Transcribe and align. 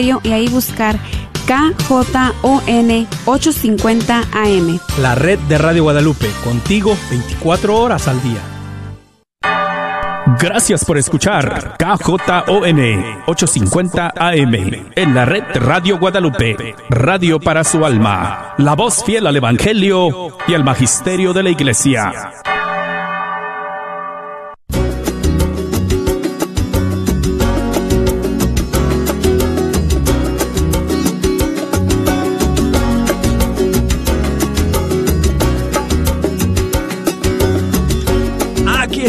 y 0.00 0.32
ahí 0.32 0.48
buscar 0.48 0.98
KJON 1.46 3.06
850 3.26 4.20
AM. 4.32 4.78
La 5.02 5.14
red 5.14 5.38
de 5.40 5.58
Radio 5.58 5.82
Guadalupe, 5.82 6.30
contigo 6.42 6.96
24 7.10 7.76
horas 7.76 8.08
al 8.08 8.22
día. 8.22 8.40
Gracias 10.40 10.84
por 10.86 10.96
escuchar 10.96 11.76
KJON 11.76 12.78
850 13.26 14.12
AM 14.16 14.54
en 14.94 15.14
la 15.14 15.26
red 15.26 15.44
Radio 15.56 15.98
Guadalupe, 15.98 16.74
radio 16.88 17.38
para 17.38 17.62
su 17.62 17.84
alma, 17.84 18.54
la 18.56 18.74
voz 18.74 19.04
fiel 19.04 19.26
al 19.26 19.36
Evangelio 19.36 20.38
y 20.48 20.54
al 20.54 20.64
Magisterio 20.64 21.34
de 21.34 21.42
la 21.42 21.50
Iglesia. 21.50 22.32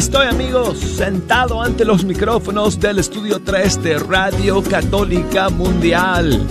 Estoy 0.04 0.28
amigos, 0.28 0.80
sentado 0.80 1.62
ante 1.62 1.86
los 1.86 2.04
micrófonos 2.04 2.78
del 2.78 3.00
estudio 3.00 3.42
3 3.42 3.84
de 3.84 4.00
Radio 4.00 4.62
Católica 4.62 5.48
Mundial. 5.48 6.46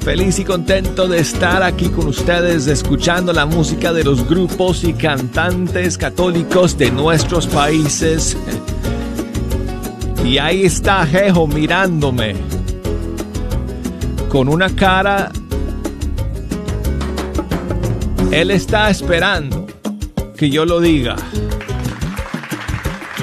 Feliz 0.00 0.38
y 0.38 0.44
contento 0.44 1.06
de 1.06 1.18
estar 1.18 1.62
aquí 1.62 1.90
con 1.90 2.08
ustedes 2.08 2.66
escuchando 2.66 3.34
la 3.34 3.44
música 3.44 3.92
de 3.92 4.04
los 4.04 4.26
grupos 4.26 4.84
y 4.84 4.94
cantantes 4.94 5.98
católicos 5.98 6.78
de 6.78 6.90
nuestros 6.90 7.46
países. 7.46 8.38
Y 10.24 10.38
ahí 10.38 10.64
está 10.64 11.06
Jejo 11.06 11.46
mirándome 11.46 12.36
con 14.30 14.48
una 14.48 14.74
cara... 14.74 15.30
Él 18.30 18.50
está 18.50 18.88
esperando 18.88 19.66
que 20.38 20.48
yo 20.48 20.64
lo 20.64 20.80
diga. 20.80 21.16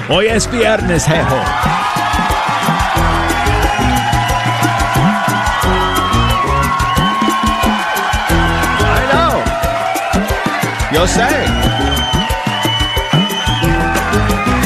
Hoy 0.08 0.26
es 0.26 0.50
viernes, 0.50 1.06
jejo. 1.06 1.36
Yo 10.92 11.06
sé. 11.08 11.26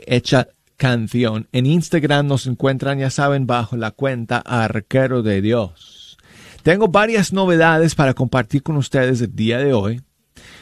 canción. 0.77 1.47
En 1.51 1.65
Instagram 1.65 2.27
nos 2.27 2.47
encuentran, 2.47 2.99
ya 2.99 3.09
saben, 3.09 3.47
bajo 3.47 3.75
la 3.75 3.91
cuenta 3.91 4.37
Arquero 4.37 5.23
de 5.23 5.41
Dios. 5.41 6.17
Tengo 6.63 6.87
varias 6.87 7.33
novedades 7.33 7.95
para 7.95 8.13
compartir 8.13 8.63
con 8.63 8.77
ustedes 8.77 9.21
el 9.21 9.35
día 9.35 9.57
de 9.57 9.73
hoy, 9.73 10.01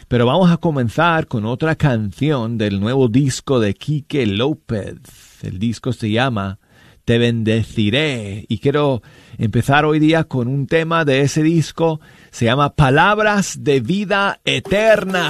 pero 0.08 0.26
vamos 0.26 0.52
a 0.52 0.58
comenzar 0.58 1.28
con 1.28 1.46
otra 1.46 1.76
canción 1.76 2.58
del 2.58 2.80
nuevo 2.80 3.08
disco 3.08 3.60
de 3.60 3.74
Quique 3.74 4.26
López. 4.26 4.98
El 5.44 5.60
disco 5.60 5.94
se 5.94 6.12
llama 6.12 6.60
Te 7.06 7.18
bendeciré 7.18 8.46
y 8.48 8.60
quiero 8.60 9.02
empezar 9.38 9.86
hoy 9.86 10.00
día 10.00 10.26
con 10.26 10.48
un 10.48 10.68
tema 10.68 11.06
de 11.06 11.22
ese 11.22 11.44
disco. 11.44 12.00
Se 12.32 12.46
llama 12.46 12.76
Palabras 12.76 13.64
de 13.64 13.80
Vida 13.80 14.42
Eterna. 14.46 15.30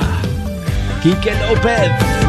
Quique 1.02 1.32
López. 1.50 2.25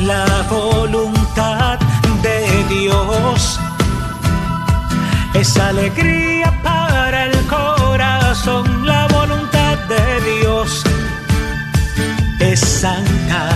La 0.00 0.46
voluntad 0.50 1.78
de 2.22 2.64
Dios. 2.68 3.60
Es 5.34 5.56
alegría 5.56 6.52
para 6.62 7.26
el 7.26 7.46
corazón, 7.46 8.86
la 8.86 9.06
voluntad 9.08 9.78
de 9.88 10.40
Dios. 10.40 10.82
Es 12.38 12.60
santa, 12.60 13.49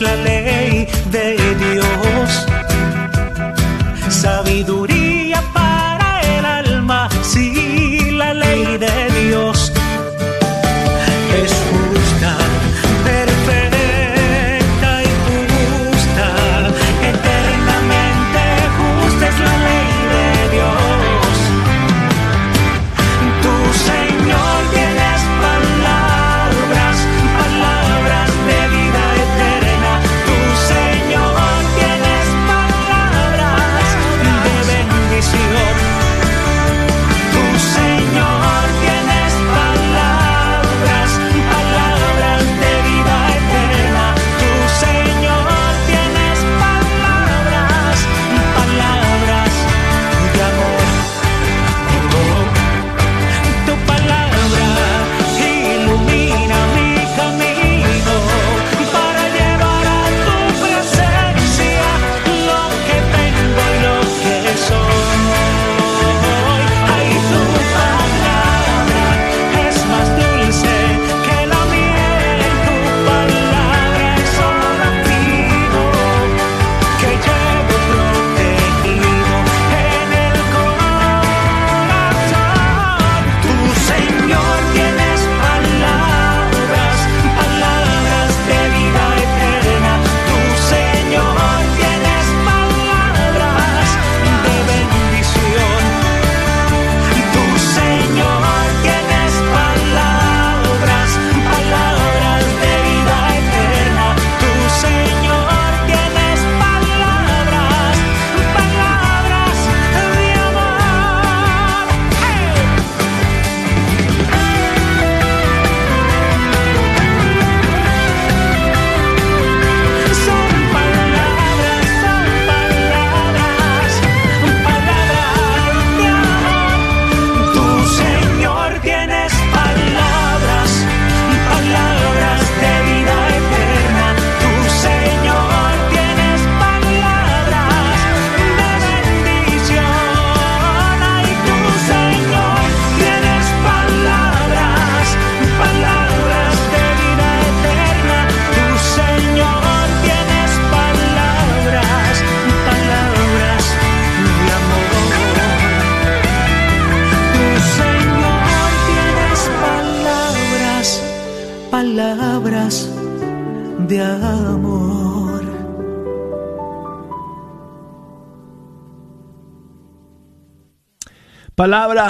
la 0.00 0.16
ley 0.16 0.31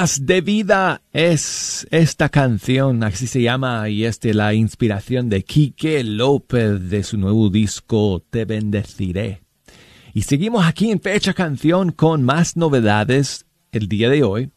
De 0.03 0.41
vida 0.41 1.01
es 1.13 1.87
esta 1.93 2.29
canción, 2.29 3.05
así 3.05 3.29
se 3.29 3.41
llama, 3.41 3.89
y 3.89 4.05
es 4.05 4.19
de 4.19 4.35
la 4.35 4.53
inspiración 4.53 5.29
de 5.29 5.45
Quique 5.45 6.03
López 6.03 6.91
de 6.91 7.05
su 7.05 7.19
nuevo 7.19 7.51
disco 7.51 8.21
Te 8.29 8.45
bendeciré. 8.45 9.43
Y 10.13 10.23
seguimos 10.23 10.67
aquí 10.67 10.91
en 10.91 11.01
Fecha 11.01 11.35
Canción 11.35 11.93
con 11.93 12.25
más 12.25 12.57
novedades 12.57 13.47
el 13.71 13.87
día 13.87 14.11
de 14.11 14.25
hoy. 14.25 14.51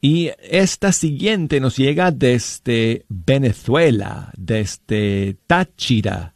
Y 0.00 0.30
esta 0.40 0.92
siguiente 0.92 1.60
nos 1.60 1.76
llega 1.76 2.10
desde 2.10 3.04
Venezuela, 3.10 4.32
desde 4.38 5.36
Táchira, 5.46 6.34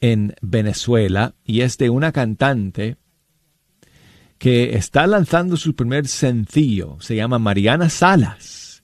en 0.00 0.34
Venezuela, 0.40 1.36
y 1.44 1.60
es 1.60 1.78
de 1.78 1.90
una 1.90 2.10
cantante 2.10 2.96
que 4.38 4.76
está 4.76 5.06
lanzando 5.06 5.56
su 5.56 5.74
primer 5.74 6.06
sencillo. 6.08 6.96
Se 7.00 7.16
llama 7.16 7.38
Mariana 7.38 7.88
Salas. 7.88 8.82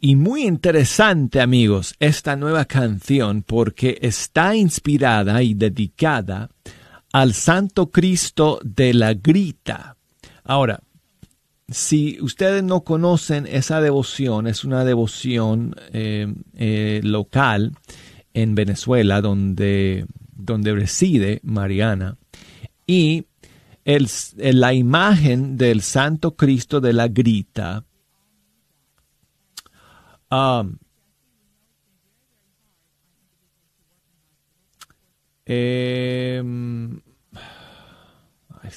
Y 0.00 0.16
muy 0.16 0.42
interesante, 0.42 1.40
amigos, 1.40 1.94
esta 2.00 2.34
nueva 2.34 2.64
canción 2.64 3.42
porque 3.42 3.98
está 4.02 4.56
inspirada 4.56 5.42
y 5.42 5.54
dedicada 5.54 6.50
al 7.12 7.34
Santo 7.34 7.90
Cristo 7.90 8.58
de 8.64 8.94
la 8.94 9.14
Grita. 9.14 9.96
Ahora, 10.42 10.80
si 11.68 12.18
ustedes 12.20 12.64
no 12.64 12.82
conocen 12.82 13.46
esa 13.46 13.80
devoción, 13.80 14.46
es 14.46 14.64
una 14.64 14.84
devoción 14.84 15.76
eh, 15.92 16.26
eh, 16.56 17.00
local 17.04 17.72
en 18.34 18.54
Venezuela 18.54 19.20
donde, 19.20 20.06
donde 20.34 20.74
reside 20.74 21.40
Mariana. 21.44 22.16
Y 22.86 23.26
el, 23.84 24.08
la 24.36 24.72
imagen 24.72 25.56
del 25.56 25.82
Santo 25.82 26.36
Cristo 26.36 26.80
de 26.80 26.92
la 26.92 27.08
Grita 27.08 27.84
um, 30.30 30.78
eh, 35.44 36.42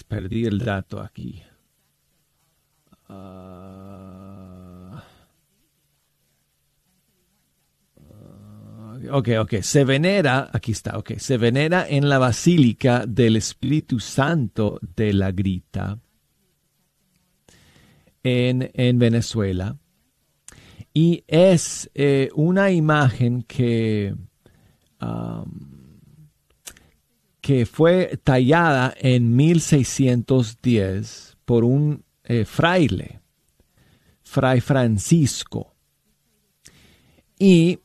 perdí 0.08 0.46
el 0.46 0.60
dato 0.60 1.02
aquí. 1.02 1.42
Uh, 3.10 4.15
ok, 9.12 9.30
ok, 9.40 9.56
se 9.62 9.84
venera, 9.84 10.50
aquí 10.54 10.72
está, 10.72 10.98
ok, 10.98 11.18
se 11.18 11.38
venera 11.38 11.88
en 11.88 12.10
la 12.10 12.18
Basílica 12.18 13.06
del 13.08 13.36
Espíritu 13.36 14.00
Santo 14.00 14.80
de 14.96 15.14
la 15.14 15.32
Grita 15.32 16.00
en, 18.24 18.72
en 18.74 19.00
Venezuela. 19.00 19.78
Y 20.94 21.24
es 21.28 21.90
eh, 21.94 22.30
una 22.36 22.72
imagen 22.72 23.44
que, 23.44 24.16
que 27.42 27.66
fue 27.66 28.18
tallada 28.24 28.94
en 28.98 29.36
1610 29.36 31.38
por 31.44 31.66
un 31.66 32.06
eh, 32.24 32.46
fraile, 32.46 33.20
Fray 34.24 34.62
Francisco. 34.62 35.76
Y 37.38 37.80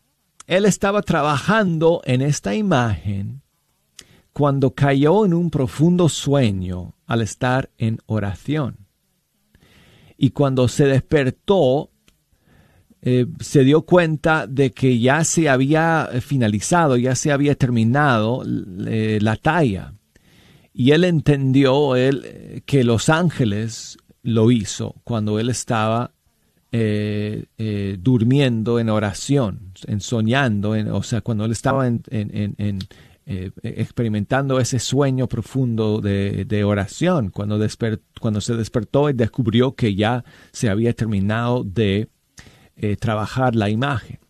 él 0.50 0.64
estaba 0.64 1.02
trabajando 1.02 2.02
en 2.04 2.23
esta 2.23 2.57
imagen 2.57 3.40
cuando 4.33 4.75
cayó 4.75 5.25
en 5.25 5.33
un 5.33 5.49
profundo 5.49 6.09
sueño 6.09 6.97
al 7.07 7.23
estar 7.23 7.71
en 7.78 7.99
oración. 8.07 8.88
Y 10.19 10.30
cuando 10.30 10.66
se 10.66 10.87
despertó, 10.87 11.92
eh, 13.00 13.26
se 13.38 13.62
dio 13.62 13.83
cuenta 13.83 14.49
de 14.49 14.73
que 14.73 14.99
ya 14.99 15.23
se 15.23 15.49
había 15.49 16.09
finalizado, 16.21 16.97
ya 16.97 17.14
se 17.14 17.30
había 17.30 17.54
terminado 17.54 18.42
eh, 18.88 19.21
la 19.23 19.37
talla. 19.37 19.95
Y 20.75 20.90
él 20.90 21.04
entendió 21.04 21.95
él, 21.95 22.64
que 22.66 22.83
los 22.83 23.09
ángeles 23.09 23.99
lo 24.25 24.50
hizo 24.50 24.97
cuando 25.04 25.38
él 25.38 25.49
estaba 25.49 26.12
eh, 26.73 27.47
eh, 27.59 27.97
durmiendo 27.99 28.79
en 28.79 28.91
oración, 28.91 29.73
en 29.89 30.00
soñando, 30.00 30.71
o 30.93 31.03
sea, 31.03 31.21
cuando 31.21 31.45
él 31.45 31.50
estaba 31.50 31.85
en, 31.89 32.00
eh, 33.27 33.50
experimentando 33.65 34.61
ese 34.61 34.79
sueño 34.79 35.27
profundo 35.27 36.00
de, 36.00 36.62
oración, 36.65 37.31
cuando, 37.31 37.59
cuando 38.21 38.41
se 38.41 38.55
despertó 38.55 39.11
y 39.11 39.15
descubrió 39.15 39.75
que 39.75 39.97
ya 39.97 40.25
se 40.53 40.71
había 40.71 40.93
terminado 40.93 41.65
de 41.65 42.09
trabajar 43.00 43.57
la 43.57 43.69
imagen. 43.69 44.21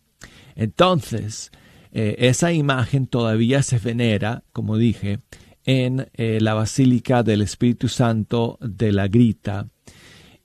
Entonces, 0.55 1.51
esa 1.91 2.51
imagen 2.53 3.05
todavía 3.05 3.61
se 3.61 3.77
venera, 3.77 4.43
como 4.51 4.77
dije, 4.77 5.19
en 5.63 6.07
la 6.15 6.55
Basílica 6.55 7.21
del 7.21 7.43
Espíritu 7.43 7.87
Santo 7.87 8.57
de 8.61 8.91
la 8.91 9.07
Grita. 9.07 9.67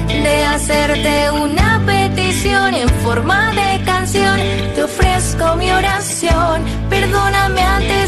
de 0.08 0.44
hacerte 0.44 1.30
una 1.32 1.82
petición 1.84 2.74
en 2.74 2.88
forma 3.04 3.50
de 3.52 3.82
canción. 3.84 4.38
Te 4.74 4.84
ofrezco 4.84 5.56
mi 5.56 5.68
oración, 5.72 6.62
perdóname 6.88 7.62
antes 7.62 7.99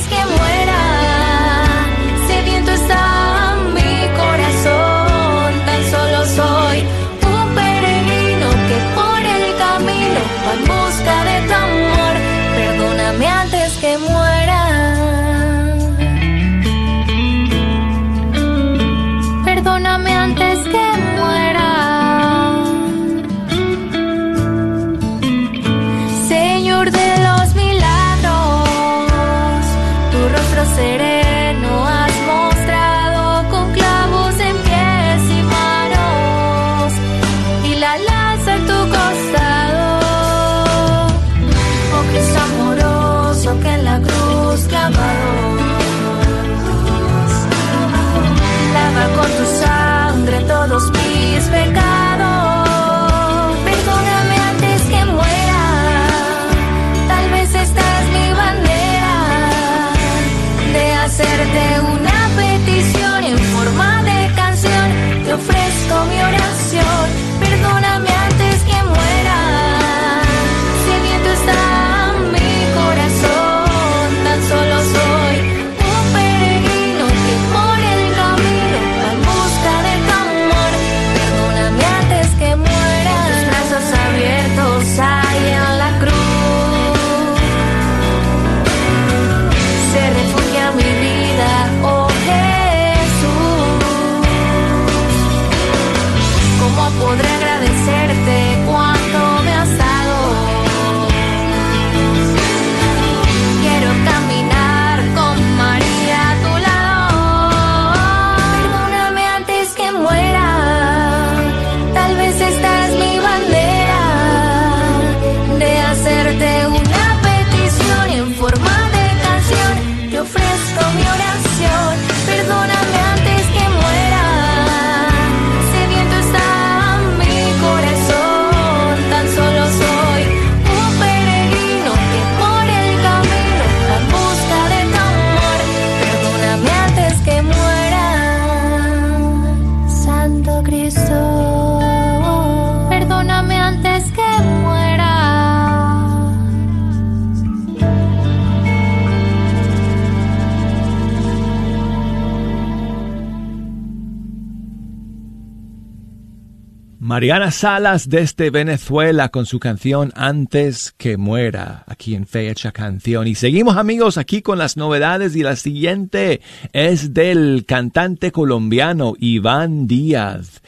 Mariana 157.12 157.50
Salas 157.50 158.08
desde 158.08 158.48
Venezuela 158.48 159.28
con 159.28 159.44
su 159.44 159.60
canción 159.60 160.14
Antes 160.16 160.94
que 160.96 161.18
muera, 161.18 161.84
aquí 161.86 162.14
en 162.14 162.26
Fecha 162.26 162.72
Canción. 162.72 163.28
Y 163.28 163.34
seguimos 163.34 163.76
amigos 163.76 164.16
aquí 164.16 164.40
con 164.40 164.56
las 164.56 164.78
novedades 164.78 165.36
y 165.36 165.42
la 165.42 165.56
siguiente 165.56 166.40
es 166.72 167.12
del 167.12 167.66
cantante 167.68 168.32
colombiano 168.32 169.12
Iván 169.18 169.86
Díaz 169.86 170.62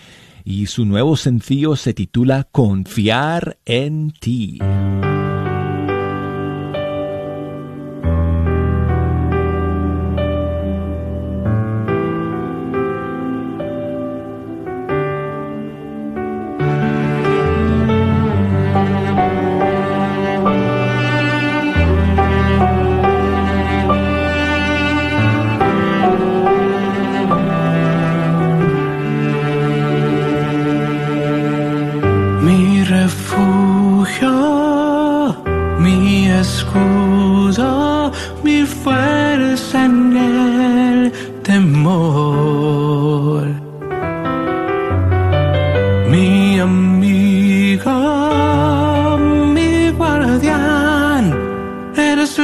y 0.44 0.66
su 0.66 0.84
nuevo 0.84 1.16
sencillo 1.16 1.76
se 1.76 1.94
titula 1.94 2.46
Confiar 2.52 3.56
en 3.64 4.10
ti. 4.10 4.58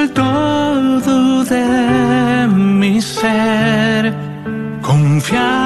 todo 0.09 1.45
de 1.45 2.49
mi 2.49 3.01
ser. 3.01 4.13
Confiar 4.83 5.60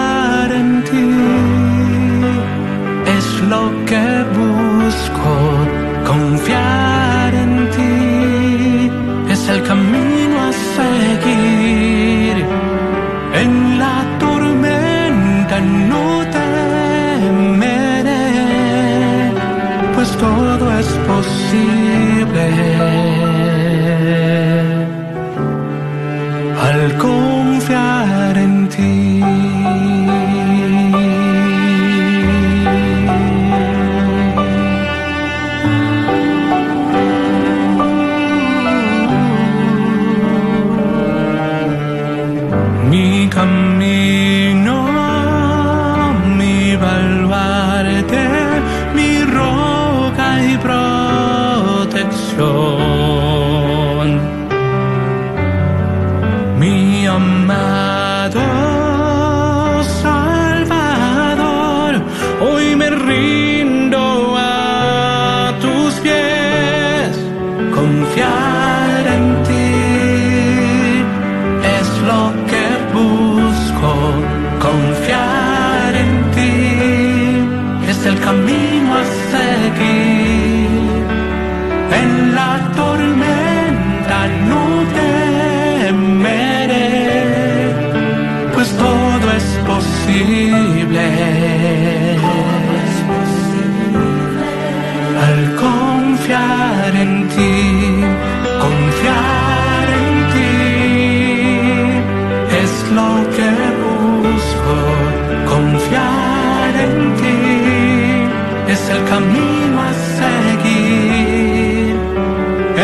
el 108.95 109.05
camino 109.05 109.77
a 109.81 109.93
seguir. 110.19 111.95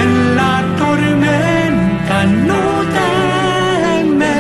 En 0.00 0.11
la 0.37 0.55
tormenta 0.79 2.17
no 2.49 2.62
temeré, 4.00 4.39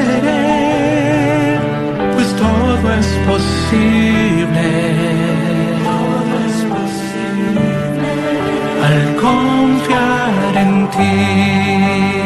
pues 2.14 2.28
todo 2.44 2.86
es 3.00 3.08
posible. 3.30 4.66
Todo 5.88 6.34
es 6.48 6.58
posible 6.74 7.68
al 8.86 9.00
confiar 9.24 10.52
en 10.64 10.72
ti. 10.90 12.19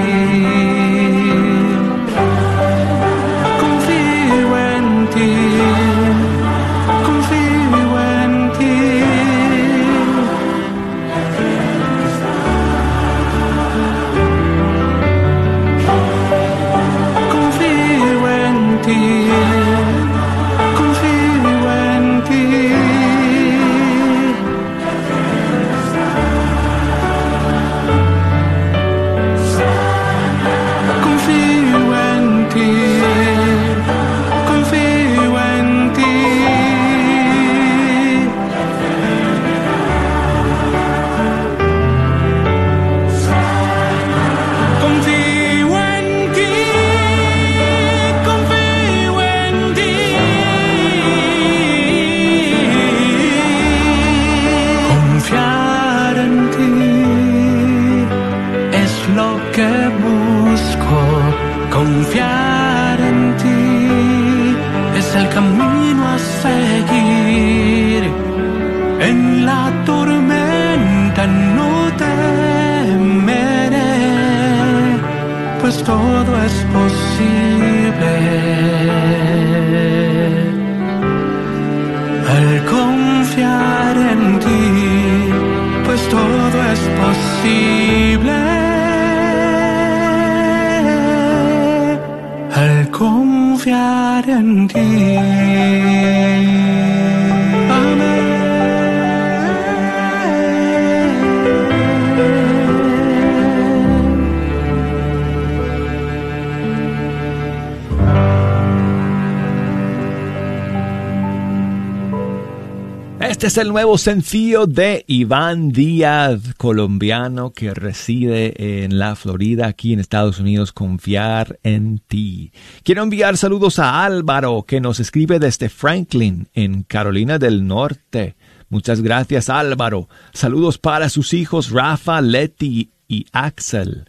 Este 113.44 113.60
es 113.60 113.66
el 113.66 113.72
nuevo 113.74 113.98
sencillo 113.98 114.66
de 114.66 115.04
Iván 115.06 115.68
Díaz, 115.68 116.54
colombiano 116.56 117.50
que 117.50 117.74
reside 117.74 118.84
en 118.84 118.98
la 118.98 119.16
Florida, 119.16 119.66
aquí 119.66 119.92
en 119.92 120.00
Estados 120.00 120.40
Unidos, 120.40 120.72
Confiar 120.72 121.58
en 121.62 121.98
ti. 121.98 122.52
Quiero 122.84 123.02
enviar 123.02 123.36
saludos 123.36 123.78
a 123.78 124.02
Álvaro, 124.02 124.64
que 124.66 124.80
nos 124.80 124.98
escribe 124.98 125.38
desde 125.38 125.68
Franklin, 125.68 126.48
en 126.54 126.84
Carolina 126.84 127.38
del 127.38 127.66
Norte. 127.66 128.34
Muchas 128.70 129.02
gracias 129.02 129.50
Álvaro. 129.50 130.08
Saludos 130.32 130.78
para 130.78 131.10
sus 131.10 131.34
hijos 131.34 131.68
Rafa, 131.68 132.22
Leti 132.22 132.92
y 133.08 133.26
Axel. 133.32 134.08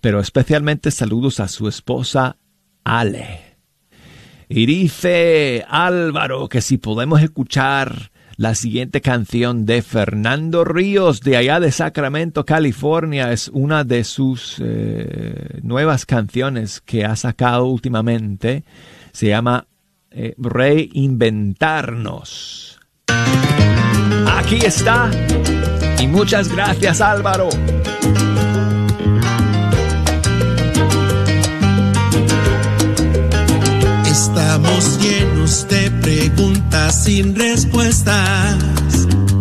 Pero 0.00 0.18
especialmente 0.18 0.90
saludos 0.90 1.40
a 1.40 1.48
su 1.48 1.68
esposa 1.68 2.38
Ale. 2.84 3.58
Y 4.48 4.64
dice 4.64 5.62
Álvaro 5.68 6.48
que 6.48 6.62
si 6.62 6.78
podemos 6.78 7.20
escuchar 7.20 8.11
la 8.36 8.54
siguiente 8.54 9.00
canción 9.00 9.66
de 9.66 9.82
Fernando 9.82 10.64
Ríos 10.64 11.20
de 11.20 11.36
allá 11.36 11.58
de 11.60 11.70
Sacramento, 11.72 12.44
California, 12.44 13.32
es 13.32 13.48
una 13.48 13.82
de 13.84 14.04
sus 14.04 14.60
eh, 14.64 15.58
nuevas 15.62 16.06
canciones 16.06 16.80
que 16.80 17.04
ha 17.04 17.16
sacado 17.16 17.66
últimamente. 17.66 18.64
Se 19.12 19.26
llama 19.28 19.66
eh, 20.10 20.34
Reinventarnos. 20.38 22.80
Aquí 24.26 24.56
está. 24.64 25.10
Y 26.00 26.06
muchas 26.06 26.50
gracias 26.52 27.00
Álvaro. 27.00 27.48
Estamos 34.12 34.98
llenos 35.00 35.66
de 35.68 35.90
preguntas 35.90 37.04
sin 37.04 37.34
respuestas. 37.34 38.58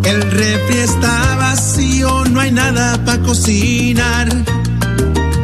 El 0.06 0.22
refri 0.22 0.78
está 0.78 1.36
vacío, 1.36 2.24
no 2.30 2.40
hay 2.40 2.54
nada 2.54 2.98
para 3.04 3.22
cocinar. 3.22 4.30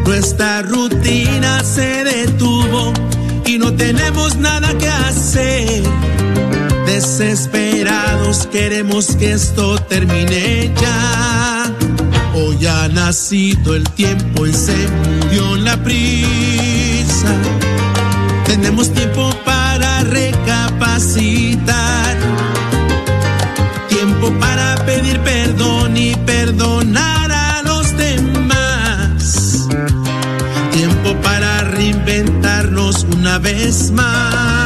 Nuestra 0.06 0.62
rutina 0.62 1.62
se 1.62 2.06
detuvo 2.06 2.94
y 3.46 3.58
no 3.58 3.74
tenemos 3.74 4.38
nada 4.38 4.74
que 4.78 4.88
hacer. 4.88 5.84
Desesperados 6.86 8.48
queremos 8.50 9.08
que 9.18 9.34
esto 9.34 9.78
termine 9.90 10.74
ya. 10.82 11.76
Hoy 12.34 12.66
ha 12.66 12.88
nacido 12.88 13.76
el 13.76 13.84
tiempo 13.90 14.48
y 14.48 14.54
se 14.54 14.78
murió 14.88 15.58
la 15.58 15.76
prisa 15.84 17.36
tenemos 18.58 18.92
tiempo 18.92 19.30
para 19.46 20.04
recapacitar. 20.04 21.68
Tiempo 23.88 24.32
para 24.40 24.84
pedir 24.86 25.20
perdón 25.20 25.96
y 25.96 26.16
perdonar 26.16 27.32
a 27.32 27.62
los 27.62 27.96
demás. 27.96 29.68
Tiempo 30.72 31.16
para 31.22 31.66
reinventarnos 31.66 33.06
una 33.16 33.38
vez 33.38 33.92
más. 33.92 34.57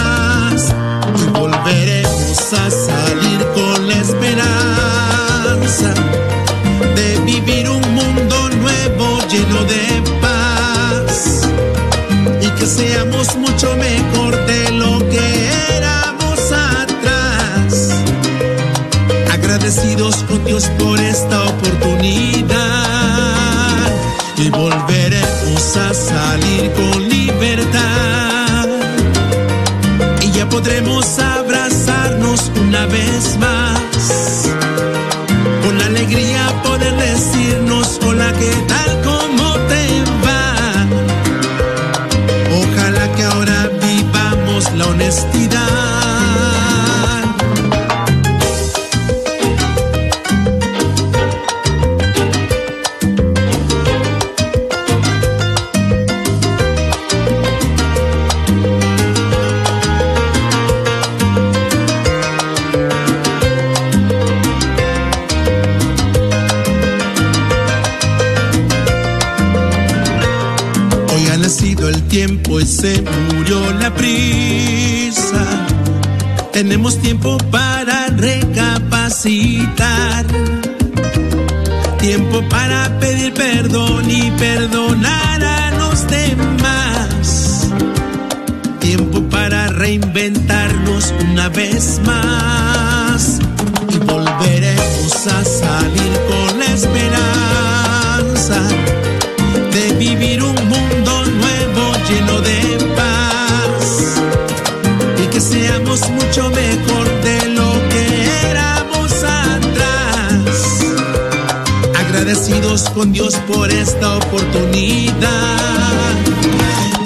Con 112.89 113.13
Dios 113.13 113.35
por 113.47 113.69
esta 113.71 114.17
oportunidad. 114.17 115.13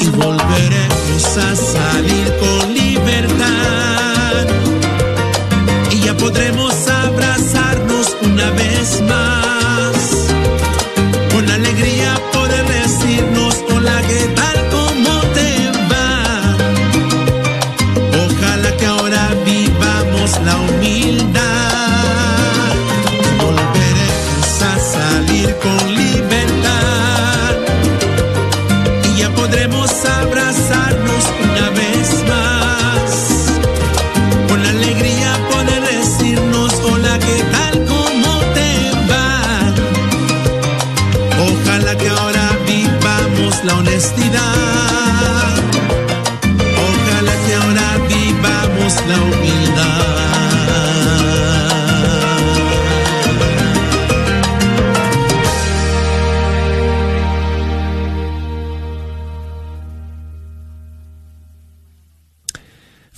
Y 0.02 0.08
volveremos 0.10 1.38
a 1.38 1.56
salir 1.56 2.34
con 2.40 2.45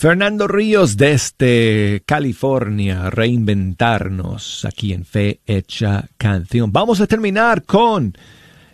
Fernando 0.07 0.47
Ríos 0.47 0.95
desde 0.95 2.01
California, 2.05 3.09
reinventarnos 3.09 4.63
aquí 4.63 4.93
en 4.93 5.03
Fe 5.03 5.41
Hecha 5.45 6.07
Canción. 6.17 6.71
Vamos 6.71 7.01
a 7.01 7.07
terminar 7.07 7.63
con 7.63 8.17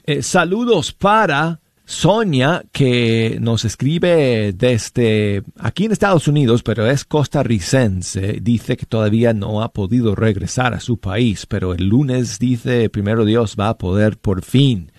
eh, 0.06 0.22
saludos 0.22 0.94
para 0.94 1.60
Sonia, 1.86 2.64
que 2.72 3.40
nos 3.42 3.66
escribe 3.66 4.54
desde 4.54 5.42
aquí 5.58 5.86
en 5.86 5.94
Estados 5.94 6.28
Unidos, 6.28 6.62
pero 6.62 6.86
es 6.86 7.04
costarricense. 7.04 8.38
Dice 8.40 8.78
que 8.78 8.86
todavía 8.86 9.34
no 9.34 9.64
ha 9.64 9.74
podido 9.74 10.14
regresar 10.14 10.76
a 10.76 10.80
su 10.80 10.98
país, 10.98 11.48
pero 11.48 11.74
el 11.74 11.88
lunes 11.88 12.38
dice, 12.38 12.92
primero 12.92 13.26
Dios, 13.26 13.56
va 13.60 13.70
a 13.70 13.78
poder 13.80 14.18
por 14.20 14.44
fin 14.44 14.92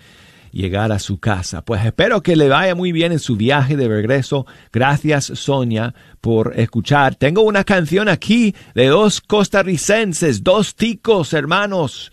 llegar 0.54 0.92
a 0.92 0.98
su 0.98 1.18
casa. 1.18 1.64
Pues 1.64 1.84
espero 1.84 2.22
que 2.22 2.36
le 2.36 2.48
vaya 2.48 2.74
muy 2.74 2.92
bien 2.92 3.12
en 3.12 3.18
su 3.18 3.36
viaje 3.36 3.76
de 3.76 3.88
regreso. 3.88 4.46
Gracias, 4.72 5.26
Sonia, 5.34 5.94
por 6.20 6.58
escuchar. 6.58 7.16
Tengo 7.16 7.42
una 7.42 7.64
canción 7.64 8.08
aquí 8.08 8.54
de 8.74 8.86
dos 8.86 9.20
costarricenses, 9.20 10.42
dos 10.44 10.76
ticos 10.76 11.32
hermanos, 11.32 12.12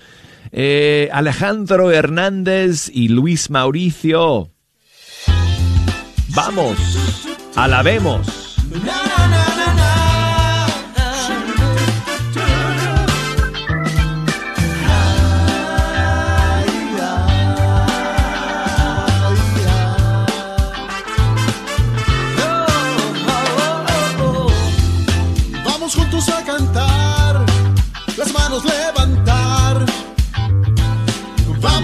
eh, 0.51 1.09
Alejandro 1.13 1.91
Hernández 1.91 2.89
y 2.91 3.09
Luis 3.09 3.49
Mauricio. 3.49 4.49
Vamos, 6.29 6.77
alabemos. 7.55 8.57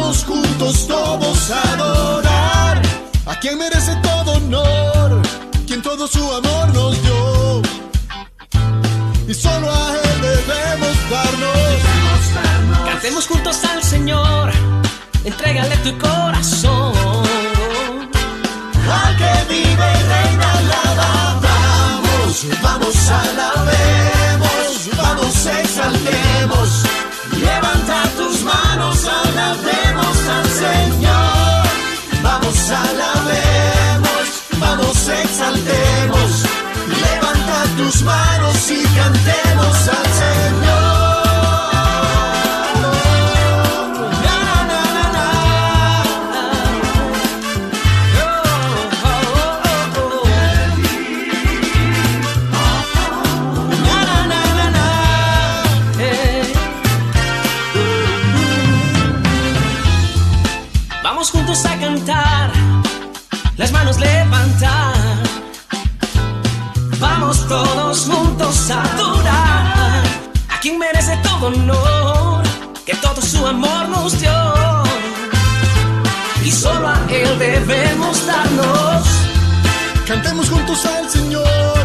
Vamos 0.08 0.24
juntos 0.24 0.88
todos 0.88 1.52
a 1.52 1.74
adorar 1.74 2.82
a 3.26 3.40
quien 3.42 3.58
merece 3.58 3.94
todo 3.98 4.36
honor, 4.36 5.22
quien 5.66 5.82
todo 5.82 6.08
su 6.08 6.24
amor 6.32 6.74
nos 6.74 7.02
dio. 7.02 7.62
Y 9.28 9.34
solo 9.34 9.70
a 9.70 9.92
él 9.92 10.22
debemos 10.22 10.96
darnos. 11.12 12.86
Cantemos 12.86 13.28
juntos 13.28 13.60
al 13.66 13.84
Señor, 13.84 14.54
entrégale 15.26 15.76
tu 15.84 15.98
corazón. 15.98 16.94
Al 19.04 19.18
que 19.18 19.54
vive 19.54 19.88
y 20.00 20.04
reina 20.14 20.52
alaba. 20.60 21.42
Vamos, 21.44 22.46
vamos, 22.62 22.96
alabemos, 23.10 24.90
vamos, 24.96 25.46
exaltemos. 25.48 26.87
Vamos, 32.70 32.90
alabemos, 32.90 34.44
vamos, 34.60 35.08
exaltemos. 35.08 36.44
Levanta 36.88 37.64
tus 37.78 38.02
manos 38.02 38.37
todos 68.48 68.72
juntos 68.72 68.72
a 68.72 68.82
adorar 68.82 70.04
a 70.50 70.60
quien 70.62 70.80
merece 70.80 71.18
todo 71.18 71.48
honor, 71.48 72.44
que 72.86 72.94
todo 72.96 73.22
su 73.22 73.46
amor 73.46 73.90
nos 73.90 74.18
dio. 74.22 74.84
Y 76.46 76.52
solo 76.52 76.88
a 76.88 76.98
él 77.10 77.40
debemos 77.40 78.26
darnos. 78.26 79.06
Cantemos 80.08 80.50
juntos 80.50 80.86
al 80.86 81.10
Señor, 81.10 81.77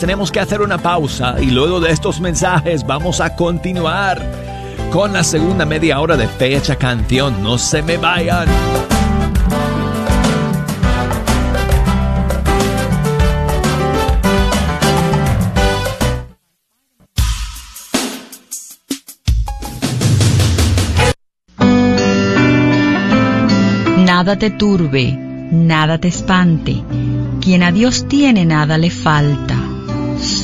tenemos 0.00 0.30
que 0.30 0.40
hacer 0.40 0.60
una 0.60 0.78
pausa 0.78 1.36
y 1.40 1.50
luego 1.50 1.80
de 1.80 1.90
estos 1.90 2.20
mensajes 2.20 2.86
vamos 2.86 3.20
a 3.20 3.34
continuar 3.34 4.20
con 4.90 5.12
la 5.12 5.22
segunda 5.22 5.64
media 5.64 6.00
hora 6.00 6.16
de 6.16 6.28
Fecha 6.28 6.76
Canción. 6.76 7.42
No 7.42 7.58
se 7.58 7.82
me 7.82 7.96
vayan. 7.96 8.48
Nada 24.04 24.38
te 24.38 24.50
turbe, 24.50 25.12
nada 25.12 25.98
te 25.98 26.08
espante. 26.08 26.82
Quien 27.40 27.62
a 27.62 27.70
Dios 27.70 28.08
tiene 28.08 28.44
nada 28.44 28.78
le 28.78 28.90
falta. 28.90 29.65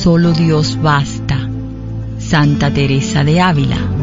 Solo 0.03 0.33
Dios 0.33 0.77
basta. 0.81 1.49
Santa 2.19 2.69
Teresa 2.73 3.23
de 3.23 3.39
Ávila. 3.39 4.02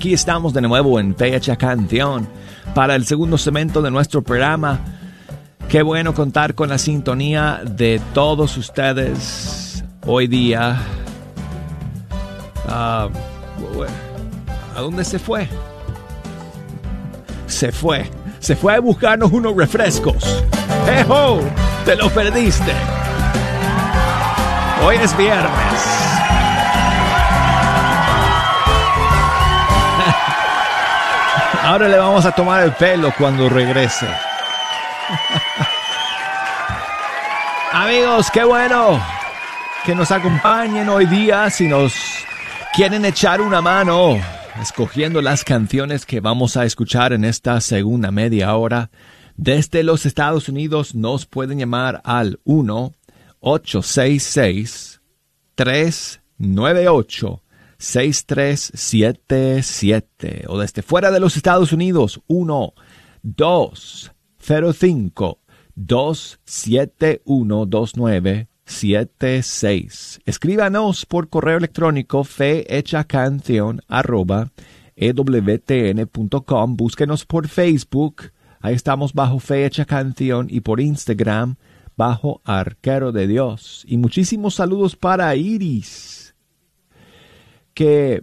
Aquí 0.00 0.14
estamos 0.14 0.54
de 0.54 0.62
nuevo 0.62 0.98
en 0.98 1.14
Fecha 1.14 1.56
Canción 1.56 2.26
para 2.74 2.94
el 2.94 3.04
segundo 3.04 3.36
segmento 3.36 3.82
de 3.82 3.90
nuestro 3.90 4.22
programa. 4.22 4.80
Qué 5.68 5.82
bueno 5.82 6.14
contar 6.14 6.54
con 6.54 6.70
la 6.70 6.78
sintonía 6.78 7.60
de 7.66 8.00
todos 8.14 8.56
ustedes 8.56 9.84
hoy 10.06 10.26
día. 10.26 10.80
Bueno, 13.74 13.92
¿A 14.74 14.80
dónde 14.80 15.04
se 15.04 15.18
fue? 15.18 15.46
Se 17.46 17.70
fue. 17.70 18.10
Se 18.38 18.56
fue 18.56 18.76
a 18.76 18.80
buscarnos 18.80 19.30
unos 19.32 19.54
refrescos. 19.54 20.42
¡Ejo! 20.90 21.40
¡Te 21.84 21.94
lo 21.94 22.08
perdiste! 22.08 22.72
Hoy 24.82 24.96
es 24.96 25.14
viernes. 25.18 25.69
Ahora 31.70 31.86
le 31.88 31.98
vamos 31.98 32.26
a 32.26 32.32
tomar 32.32 32.64
el 32.64 32.72
pelo 32.72 33.14
cuando 33.16 33.48
regrese. 33.48 34.08
Amigos, 37.70 38.28
qué 38.32 38.42
bueno 38.42 39.00
que 39.84 39.94
nos 39.94 40.10
acompañen 40.10 40.88
hoy 40.88 41.06
día 41.06 41.48
si 41.48 41.68
nos 41.68 41.94
quieren 42.74 43.04
echar 43.04 43.40
una 43.40 43.60
mano 43.60 44.18
escogiendo 44.60 45.22
las 45.22 45.44
canciones 45.44 46.04
que 46.04 46.18
vamos 46.18 46.56
a 46.56 46.64
escuchar 46.64 47.12
en 47.12 47.24
esta 47.24 47.60
segunda 47.60 48.10
media 48.10 48.56
hora. 48.56 48.90
Desde 49.36 49.84
los 49.84 50.06
Estados 50.06 50.48
Unidos 50.48 50.96
nos 50.96 51.24
pueden 51.24 51.60
llamar 51.60 52.00
al 52.02 52.40
1 52.42 52.94
866 53.38 55.00
398 55.54 57.42
6377 57.80 60.44
o 60.48 60.58
desde 60.58 60.82
fuera 60.82 61.10
de 61.10 61.18
los 61.18 61.36
Estados 61.36 61.72
Unidos 61.72 62.20
1 62.26 62.74
205 63.22 65.40
271 65.74 67.66
2976. 67.66 70.20
Escríbanos 70.26 71.06
por 71.06 71.30
correo 71.30 71.56
electrónico 71.56 72.24
fehechacanción 72.24 73.80
arroba 73.88 74.50
ewtn.com. 74.94 76.76
Búsquenos 76.76 77.24
por 77.24 77.48
Facebook. 77.48 78.32
Ahí 78.60 78.74
estamos 78.74 79.14
bajo 79.14 79.38
Fecha 79.38 79.86
Canción 79.86 80.48
y 80.50 80.60
por 80.60 80.80
Instagram 80.80 81.56
bajo 81.96 82.42
Arquero 82.44 83.10
de 83.10 83.26
Dios. 83.26 83.86
Y 83.88 83.96
muchísimos 83.96 84.56
saludos 84.56 84.96
para 84.96 85.34
Iris. 85.34 86.29
Que 87.80 88.22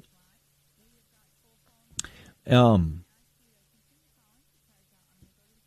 um, 2.45 3.01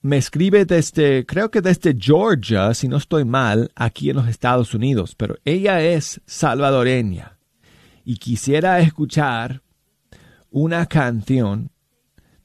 me 0.00 0.16
escribe 0.16 0.64
desde, 0.64 1.26
creo 1.26 1.50
que 1.50 1.60
desde 1.60 1.96
Georgia, 1.98 2.72
si 2.72 2.86
no 2.86 2.98
estoy 2.98 3.24
mal, 3.24 3.72
aquí 3.74 4.10
en 4.10 4.16
los 4.16 4.28
Estados 4.28 4.74
Unidos, 4.74 5.16
pero 5.16 5.38
ella 5.44 5.82
es 5.82 6.20
salvadoreña 6.24 7.36
y 8.04 8.18
quisiera 8.18 8.78
escuchar 8.78 9.60
una 10.50 10.86
canción 10.86 11.72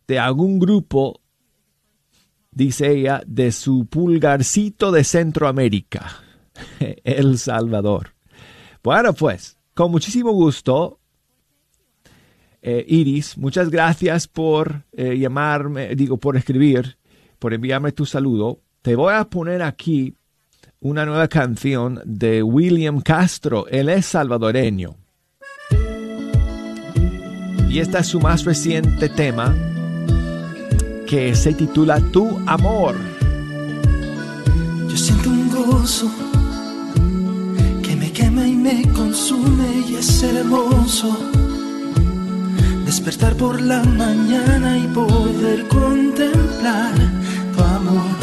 de 0.08 0.18
algún 0.18 0.58
grupo, 0.58 1.22
dice 2.50 2.92
ella, 2.92 3.22
de 3.28 3.52
su 3.52 3.86
pulgarcito 3.86 4.92
de 4.92 5.04
Centroamérica, 5.04 6.24
El 7.04 7.38
Salvador. 7.38 8.16
Bueno, 8.84 9.14
pues, 9.14 9.60
con 9.76 9.92
muchísimo 9.92 10.32
gusto, 10.32 11.02
eh, 12.68 12.84
Iris, 12.88 13.38
muchas 13.38 13.70
gracias 13.70 14.28
por 14.28 14.86
eh, 14.92 15.20
llamarme, 15.20 15.96
digo, 15.96 16.18
por 16.18 16.36
escribir, 16.36 16.98
por 17.38 17.54
enviarme 17.54 17.92
tu 17.92 18.08
saludo. 18.08 18.60
Te 18.82 18.96
voy 18.96 19.14
a 19.14 19.26
poner 19.26 19.62
aquí 19.62 20.16
una 20.80 21.06
nueva 21.06 21.28
canción 21.28 22.02
de 22.06 22.42
William 22.42 23.02
Castro. 23.02 23.68
Él 23.68 23.88
es 23.90 24.08
salvadoreño. 24.08 24.96
Y 27.70 27.78
esta 27.78 28.00
es 28.00 28.08
su 28.08 28.20
más 28.20 28.46
reciente 28.46 29.10
tema 29.10 29.56
que 31.06 31.36
se 31.36 31.54
titula 31.54 32.00
Tu 32.12 32.28
amor. 32.48 32.96
Yo 34.90 34.98
siento 34.98 35.30
un 35.30 35.52
gozo 35.52 36.12
que 37.84 37.96
me 37.96 38.12
quema 38.12 38.48
y 38.48 38.56
me 38.56 38.82
consume 38.92 39.86
y 39.88 39.98
es 39.98 40.24
hermoso 40.24 41.45
despertar 42.96 43.36
por 43.36 43.62
la 43.62 43.84
mañana 43.84 44.78
y 44.78 44.88
poder 44.88 45.68
contemplar 45.68 46.94
tu 47.54 47.62
amor 47.62 48.16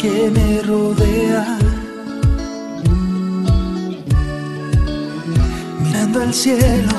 que 0.00 0.30
me 0.30 0.62
rodea. 0.62 1.58
Mirando 5.82 6.22
al 6.22 6.32
cielo 6.32 6.92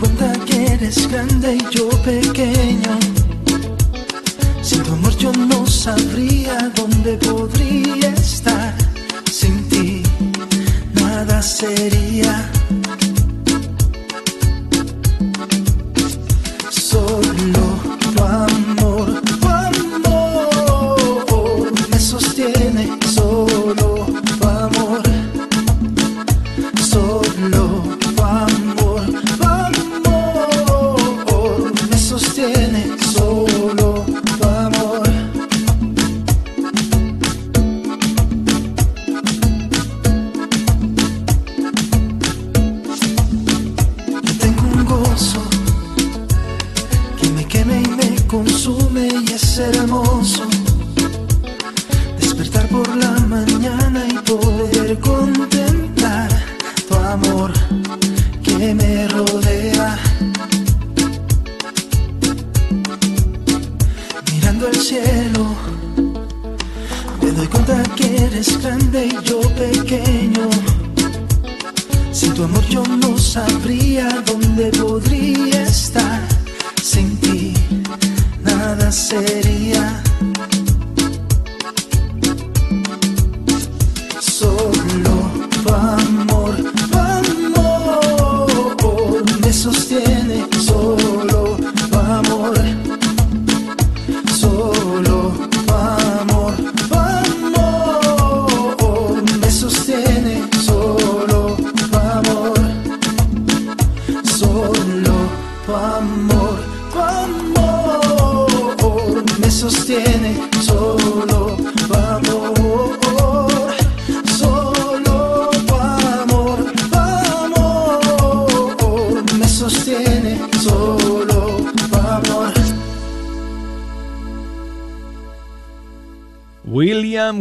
cuenta 0.00 0.32
que 0.46 0.66
eres 0.74 1.10
grande 1.10 1.56
y 1.56 1.74
yo 1.74 1.88
pequeño. 2.04 2.94
Sin 4.62 4.84
tu 4.84 4.92
amor 4.92 5.16
yo 5.16 5.32
no 5.32 5.66
sabría 5.66 6.70
dónde 6.76 7.14
podría 7.14 8.10
estar. 8.10 8.74
Sin 9.28 9.68
ti 9.68 10.02
nada 10.94 11.42
sería. 11.42 12.48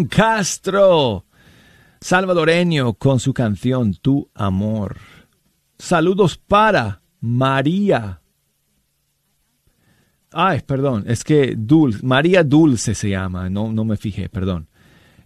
Castro, 0.08 1.26
salvadoreño, 2.00 2.94
con 2.94 3.20
su 3.20 3.34
canción 3.34 3.96
Tu 3.96 4.30
Amor. 4.36 4.98
Saludos 5.80 6.38
para 6.38 7.02
María. 7.20 8.22
Ay, 10.32 10.62
perdón, 10.64 11.06
es 11.08 11.24
que 11.24 11.58
María 12.04 12.44
Dulce 12.44 12.94
se 12.94 13.10
llama, 13.10 13.50
no, 13.50 13.72
no 13.72 13.84
me 13.84 13.98
fijé, 13.98 14.30
perdón. 14.30 14.68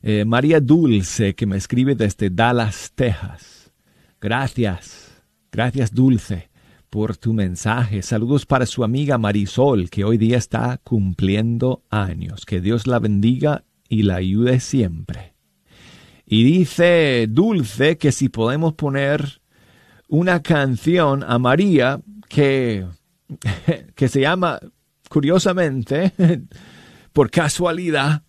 Eh, 0.01 0.23
María 0.23 0.61
Dulce, 0.61 1.35
que 1.35 1.45
me 1.45 1.57
escribe 1.57 1.95
desde 1.95 2.29
Dallas, 2.29 2.93
Texas. 2.95 3.73
Gracias, 4.21 5.21
gracias 5.51 5.93
Dulce 5.93 6.49
por 6.89 7.17
tu 7.17 7.33
mensaje. 7.33 8.01
Saludos 8.01 8.45
para 8.45 8.65
su 8.65 8.83
amiga 8.85 9.17
Marisol, 9.17 9.89
que 9.89 10.05
hoy 10.05 10.17
día 10.17 10.37
está 10.37 10.79
cumpliendo 10.83 11.83
años. 11.89 12.45
Que 12.45 12.61
Dios 12.61 12.87
la 12.87 12.99
bendiga 12.99 13.65
y 13.91 14.03
la 14.03 14.15
ayude 14.15 14.61
siempre. 14.61 15.33
Y 16.25 16.45
dice 16.45 17.27
Dulce 17.29 17.97
que 17.97 18.13
si 18.13 18.29
podemos 18.29 18.73
poner 18.73 19.41
una 20.07 20.41
canción 20.41 21.25
a 21.27 21.37
María 21.37 21.99
que, 22.29 22.87
que 23.95 24.07
se 24.07 24.21
llama, 24.21 24.59
curiosamente, 25.09 26.13
por 27.13 27.29
casualidad, 27.29 28.23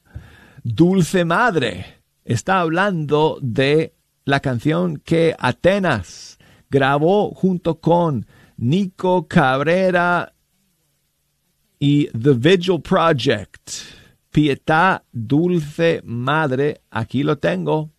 Dulce 0.65 1.25
Madre. 1.25 2.03
Está 2.25 2.59
hablando 2.59 3.39
de 3.41 3.95
la 4.25 4.41
canción 4.41 4.97
que 4.97 5.37
Atenas 5.39 6.39
grabó 6.71 7.31
junto 7.35 7.79
con 7.79 8.27
Nico 8.57 9.29
Cabrera 9.29 10.35
y 11.79 12.09
The 12.09 12.33
Vigil 12.33 12.83
Project. 12.83 14.02
Pietà 14.33 15.05
Dulce 15.13 16.01
Madre, 16.05 16.81
aquí 16.91 17.23
lo 17.23 17.37
tengo. 17.37 17.91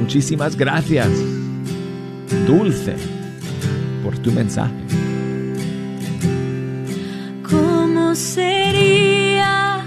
Muchísimas 0.00 0.56
gracias, 0.56 1.10
Dulce, 2.46 2.96
por 4.02 4.16
tu 4.20 4.32
mensaje. 4.32 4.72
¿Cómo 7.48 8.14
sería 8.14 9.84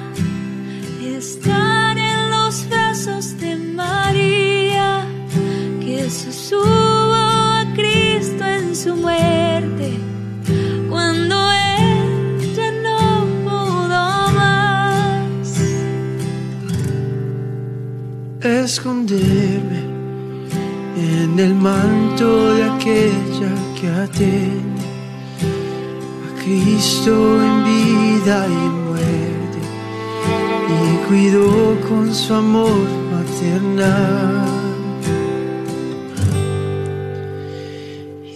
estar 1.04 1.98
en 1.98 2.30
los 2.30 2.70
brazos 2.70 3.40
de 3.40 3.56
María 3.56 5.08
que 5.82 6.08
susurró 6.08 6.85
esconderme 18.46 19.82
en 20.98 21.40
el 21.40 21.56
manto 21.56 22.54
de 22.54 22.64
aquella 22.64 23.52
que 23.80 23.88
atiende 23.90 24.86
a 26.28 26.44
Cristo 26.44 27.42
en 27.42 27.64
vida 27.64 28.48
y 28.48 28.70
muerte 28.88 29.62
y 30.78 31.08
cuidó 31.08 31.76
con 31.90 32.14
su 32.14 32.34
amor 32.34 32.88
maternal. 33.12 34.46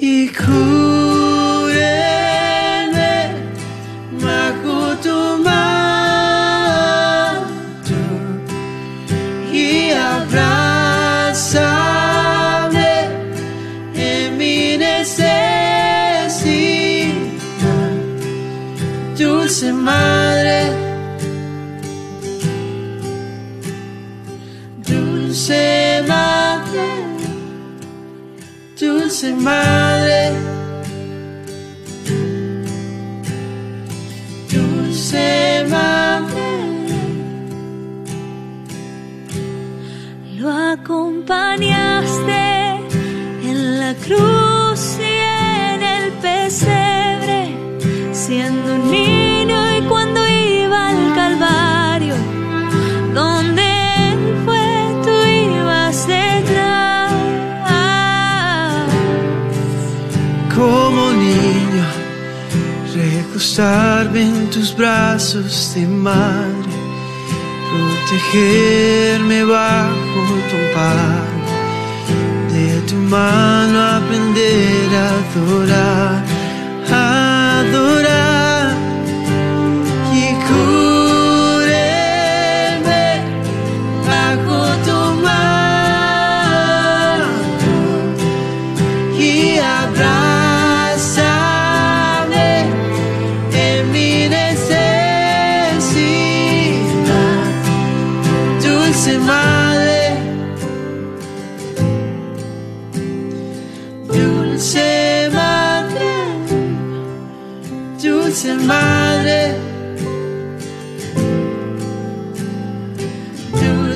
Y 0.02 0.28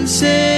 dulce 0.03 0.52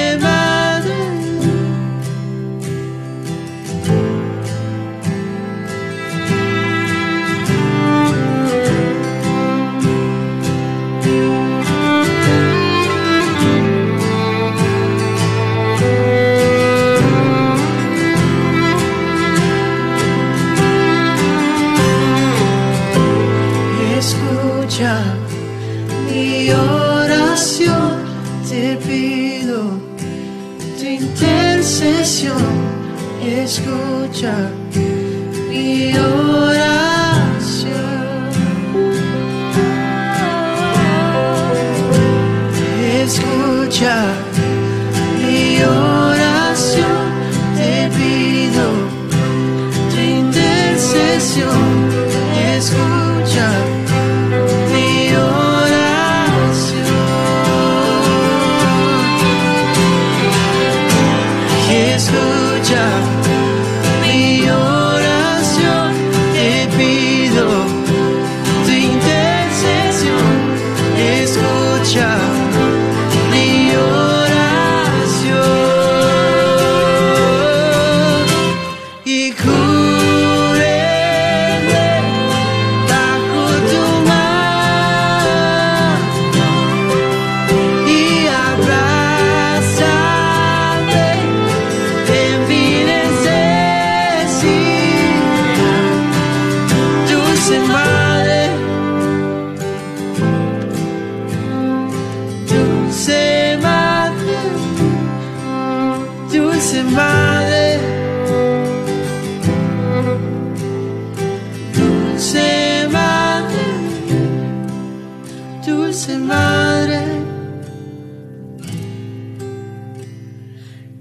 dulce 116.05 116.19
madre, 116.19 117.03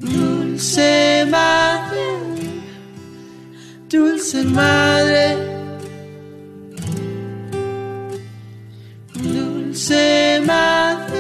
dulce 0.01 1.27
madre, 1.29 2.01
dulce 3.91 4.45
madre, 4.45 5.37
dulce 9.13 10.41
madre. 10.47 11.15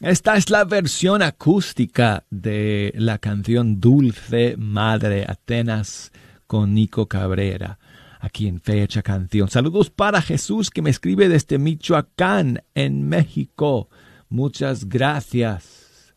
Esta 0.00 0.36
es 0.36 0.50
la 0.50 0.64
versión 0.64 1.22
acústica 1.22 2.24
de 2.30 2.92
la 2.96 3.18
canción 3.18 3.80
Dulce 3.80 4.54
Madre 4.56 5.24
Atenas 5.26 6.12
con 6.46 6.74
Nico 6.74 7.08
Cabrera, 7.08 7.78
aquí 8.24 8.48
en 8.48 8.58
Fecha 8.58 9.02
Canción. 9.02 9.50
Saludos 9.50 9.90
para 9.90 10.22
Jesús 10.22 10.70
que 10.70 10.80
me 10.80 10.88
escribe 10.88 11.28
desde 11.28 11.58
Michoacán, 11.58 12.62
en 12.74 13.06
México. 13.06 13.90
Muchas 14.30 14.88
gracias, 14.88 16.14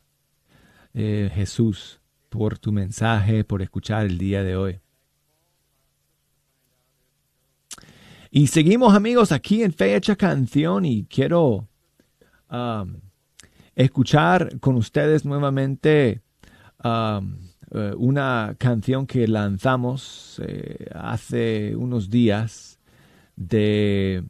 eh, 0.94 1.30
Jesús, 1.34 2.00
por 2.30 2.60
tu 2.60 2.72
mensaje, 2.72 3.44
por 3.44 3.62
escuchar 3.62 4.06
el 4.06 4.18
día 4.18 4.42
de 4.42 4.56
hoy. 4.56 4.80
Y 8.32 8.48
seguimos 8.48 8.96
amigos 8.96 9.34
aquí 9.34 9.64
en 9.64 9.74
Fecha 9.74 10.16
Canción 10.16 10.86
y 10.86 11.06
quiero 11.06 11.68
um, 12.50 13.02
escuchar 13.76 14.62
con 14.62 14.76
ustedes 14.76 15.26
nuevamente 15.26 16.22
um, 16.84 17.47
eh, 17.72 17.94
una 17.98 18.56
canción 18.58 19.06
que 19.08 19.28
lanzamos 19.28 20.42
eh, 20.46 20.90
hace 20.94 21.76
unos 21.76 22.10
días 22.10 22.80
de 23.36 24.24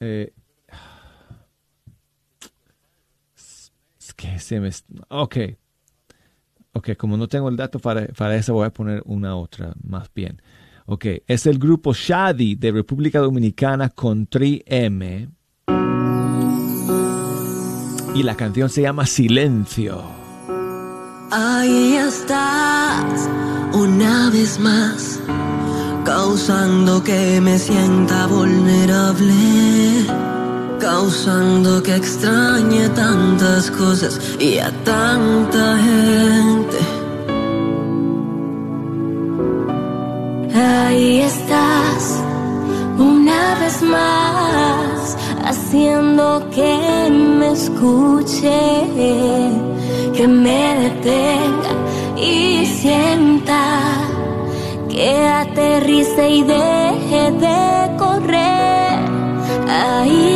eh, 0.00 0.32
es 3.36 4.14
que 4.14 4.38
se 4.38 4.60
me... 4.60 4.70
Ok. 5.08 5.36
Ok, 6.72 6.90
como 6.98 7.16
no 7.16 7.26
tengo 7.28 7.48
el 7.48 7.56
dato 7.56 7.78
para, 7.78 8.06
para 8.08 8.36
eso, 8.36 8.52
voy 8.54 8.66
a 8.66 8.72
poner 8.72 9.02
una 9.06 9.34
otra 9.36 9.74
más 9.82 10.12
bien. 10.14 10.42
Ok, 10.84 11.06
es 11.26 11.46
el 11.46 11.58
grupo 11.58 11.94
Shadi 11.94 12.54
de 12.54 12.70
República 12.70 13.18
Dominicana 13.18 13.88
con 13.88 14.28
3M. 14.28 15.30
Y 18.16 18.22
la 18.22 18.34
canción 18.34 18.70
se 18.70 18.80
llama 18.80 19.04
Silencio. 19.04 20.02
Ahí 21.30 21.96
estás, 21.96 23.28
una 23.74 24.30
vez 24.30 24.58
más, 24.58 25.20
causando 26.02 27.04
que 27.04 27.42
me 27.42 27.58
sienta 27.58 28.26
vulnerable, 28.26 30.06
causando 30.80 31.82
que 31.82 31.96
extrañe 31.96 32.88
tantas 32.88 33.70
cosas 33.70 34.18
y 34.40 34.60
a 34.60 34.70
tanta 34.82 35.76
gente. 35.76 36.78
Ahí 40.54 41.20
estás, 41.20 42.24
una 43.36 43.54
vez 43.60 43.82
más, 43.82 45.16
haciendo 45.44 46.48
que 46.50 47.08
me 47.10 47.52
escuche, 47.52 48.58
que 50.14 50.26
me 50.26 50.74
detenga 50.80 51.72
y 52.16 52.66
sienta 52.66 53.62
que 54.88 55.26
aterrice 55.26 56.30
y 56.30 56.42
deje 56.42 57.30
de 57.32 57.96
correr. 57.98 58.98
Ahí 59.68 60.35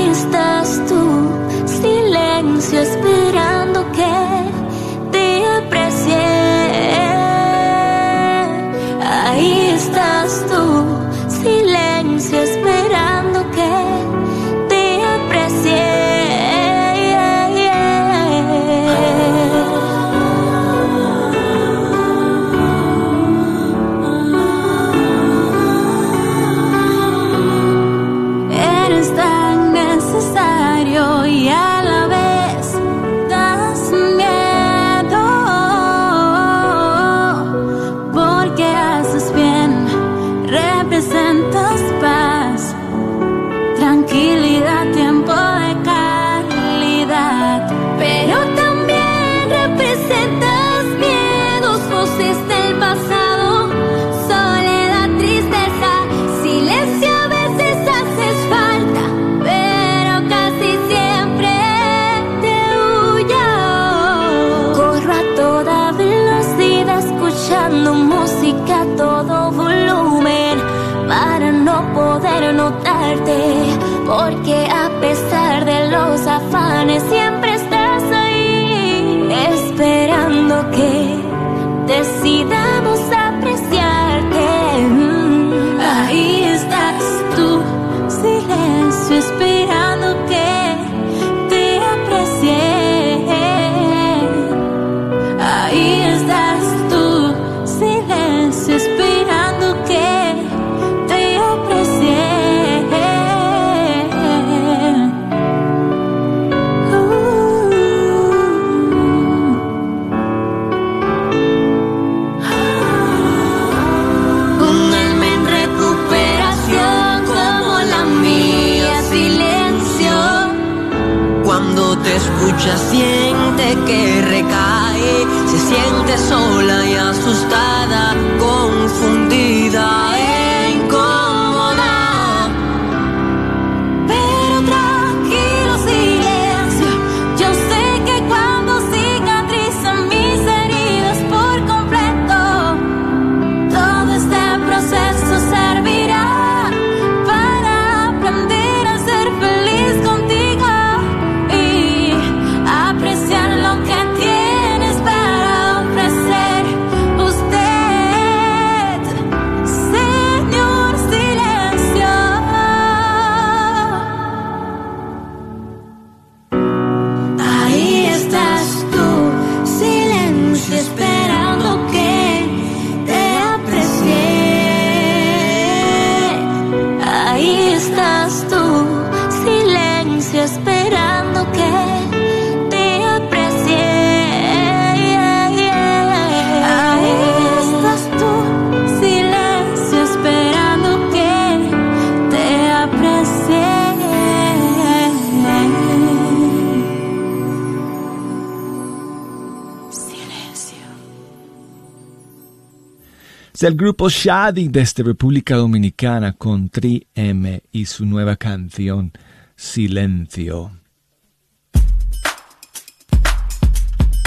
Es 203.61 203.65
el 203.65 203.75
grupo 203.75 204.09
Shadi 204.09 204.69
desde 204.69 205.03
República 205.03 205.55
Dominicana 205.55 206.33
con 206.33 206.71
3M 206.71 207.61
y 207.71 207.85
su 207.85 208.07
nueva 208.07 208.37
canción 208.37 209.13
Silencio. 209.55 210.71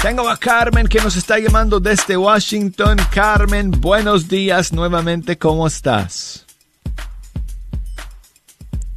Tengo 0.04 0.30
a 0.30 0.38
Carmen 0.38 0.88
que 0.88 1.00
nos 1.00 1.16
está 1.16 1.40
llamando 1.40 1.80
desde 1.80 2.16
Washington. 2.16 3.00
Carmen, 3.12 3.72
buenos 3.72 4.28
días 4.28 4.72
nuevamente, 4.72 5.36
¿cómo 5.36 5.66
estás? 5.66 6.46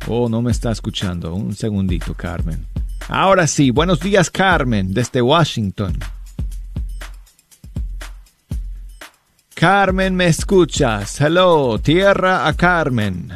Oh, 0.07 0.29
no 0.29 0.43
me 0.43 0.53
está 0.53 0.71
escuchando. 0.71 1.35
Un 1.35 1.55
segundito, 1.55 2.13
Carmen. 2.13 2.67
Ahora 3.09 3.47
sí, 3.47 3.71
buenos 3.71 4.01
días 4.01 4.29
Carmen, 4.29 4.93
desde 4.93 5.23
Washington. 5.23 5.99
Carmen, 9.57 10.15
¿me 10.15 10.27
escuchas? 10.27 11.19
Hello, 11.19 11.79
tierra 11.79 12.47
a 12.47 12.53
Carmen. 12.53 13.31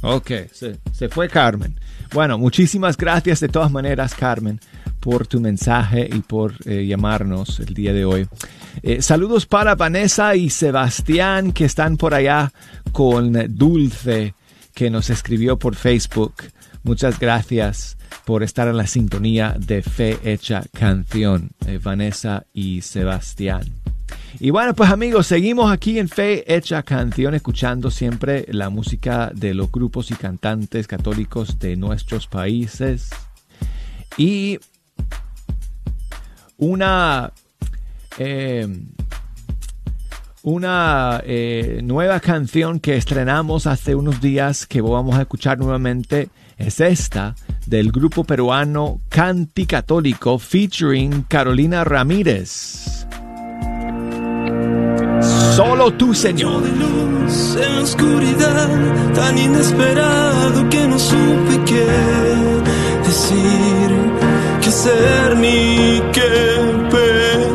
Ok, 0.00 0.28
se, 0.52 0.80
se 0.92 1.08
fue 1.08 1.28
Carmen. 1.28 1.78
Bueno, 2.12 2.36
muchísimas 2.36 2.96
gracias 2.96 3.38
de 3.38 3.48
todas 3.48 3.70
maneras, 3.70 4.12
Carmen, 4.12 4.58
por 4.98 5.28
tu 5.28 5.40
mensaje 5.40 6.10
y 6.12 6.18
por 6.18 6.52
eh, 6.64 6.84
llamarnos 6.84 7.60
el 7.60 7.74
día 7.74 7.92
de 7.92 8.04
hoy. 8.04 8.26
Eh, 8.82 9.02
saludos 9.02 9.46
para 9.46 9.76
Vanessa 9.76 10.34
y 10.34 10.50
Sebastián 10.50 11.52
que 11.52 11.64
están 11.64 11.96
por 11.96 12.12
allá 12.12 12.52
con 12.90 13.34
Dulce 13.56 14.34
que 14.74 14.90
nos 14.90 15.10
escribió 15.10 15.60
por 15.60 15.76
Facebook. 15.76 16.34
Muchas 16.82 17.20
gracias 17.20 17.96
por 18.24 18.42
estar 18.42 18.66
en 18.66 18.78
la 18.78 18.88
sintonía 18.88 19.54
de 19.60 19.82
Fe 19.82 20.18
Hecha 20.24 20.64
Canción, 20.72 21.50
eh, 21.68 21.78
Vanessa 21.80 22.46
y 22.52 22.80
Sebastián. 22.80 23.85
Y 24.38 24.50
bueno, 24.50 24.74
pues 24.74 24.90
amigos, 24.90 25.26
seguimos 25.26 25.72
aquí 25.72 25.98
en 25.98 26.08
Fe 26.08 26.44
Hecha 26.54 26.82
Canción, 26.82 27.34
escuchando 27.34 27.90
siempre 27.90 28.46
la 28.50 28.70
música 28.70 29.30
de 29.34 29.54
los 29.54 29.72
grupos 29.72 30.10
y 30.10 30.14
cantantes 30.14 30.86
católicos 30.86 31.58
de 31.58 31.76
nuestros 31.76 32.26
países. 32.26 33.10
Y 34.16 34.58
una, 36.58 37.32
eh, 38.18 38.68
una 40.42 41.22
nueva 41.82 42.20
canción 42.20 42.78
que 42.80 42.96
estrenamos 42.96 43.66
hace 43.66 43.94
unos 43.94 44.20
días 44.20 44.66
que 44.66 44.80
vamos 44.80 45.16
a 45.16 45.22
escuchar 45.22 45.58
nuevamente 45.58 46.28
es 46.58 46.80
esta 46.80 47.34
del 47.66 47.92
grupo 47.92 48.24
peruano 48.24 49.00
Canti 49.08 49.66
Católico 49.66 50.38
featuring 50.38 51.22
Carolina 51.22 51.84
Ramírez. 51.84 53.05
Solo 55.56 55.90
tú, 55.94 56.12
Señor. 56.12 56.62
de 56.64 56.70
luz 56.72 57.56
en 57.56 57.76
la 57.76 57.82
oscuridad, 57.82 58.68
tan 59.14 59.38
inesperado 59.38 60.68
que 60.68 60.86
no 60.86 60.98
supe 60.98 61.54
qué 61.64 61.86
decir, 63.06 63.88
qué 64.60 64.68
hacer 64.68 65.36
ni 65.38 66.02
qué 66.12 66.30
pedir. 66.90 67.45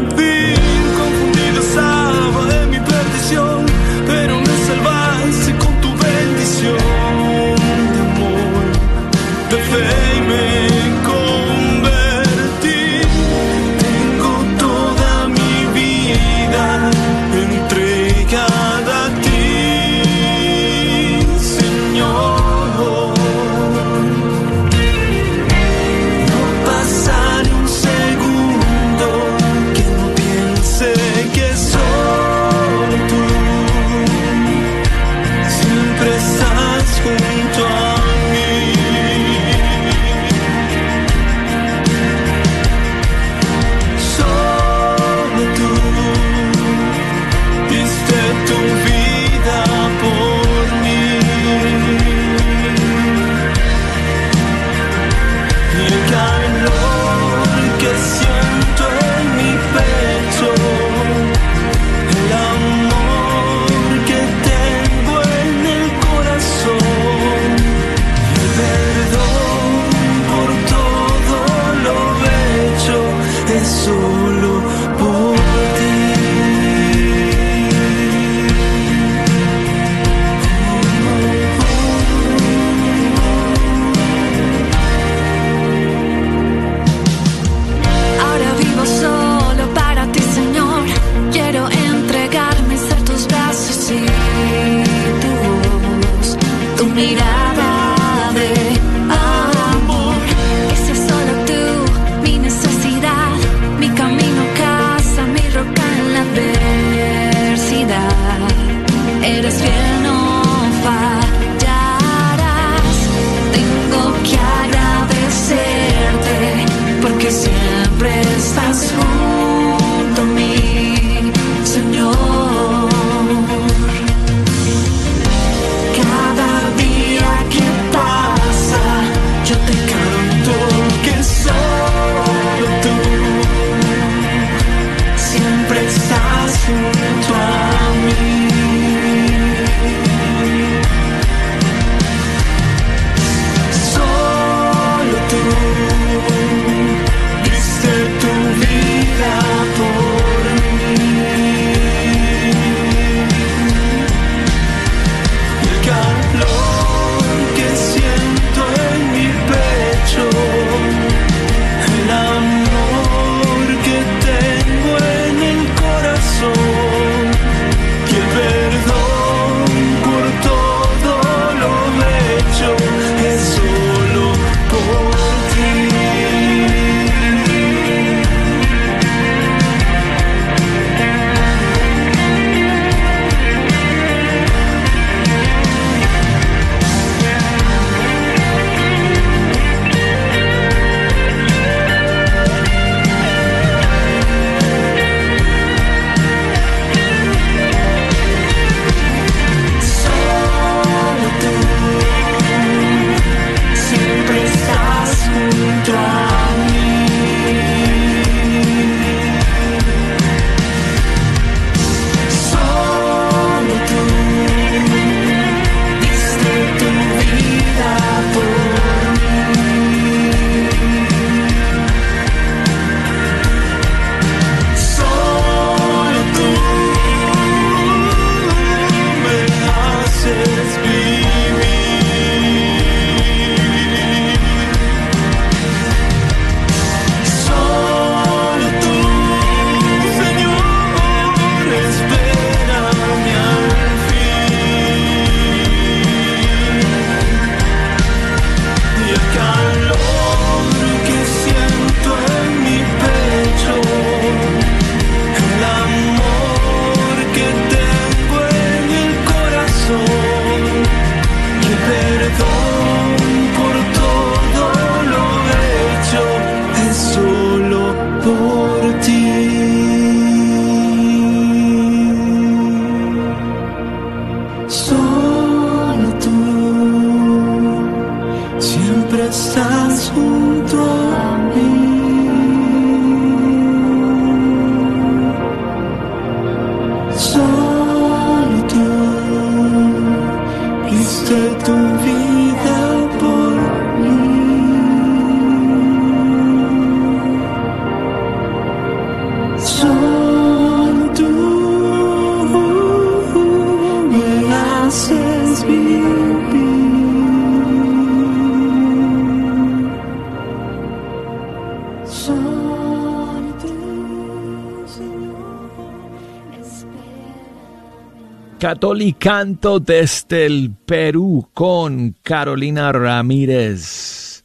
Catolicanto 318.81 319.79
desde 319.79 320.47
el 320.47 320.71
Perú 320.71 321.49
con 321.53 322.15
Carolina 322.23 322.91
Ramírez. 322.91 324.43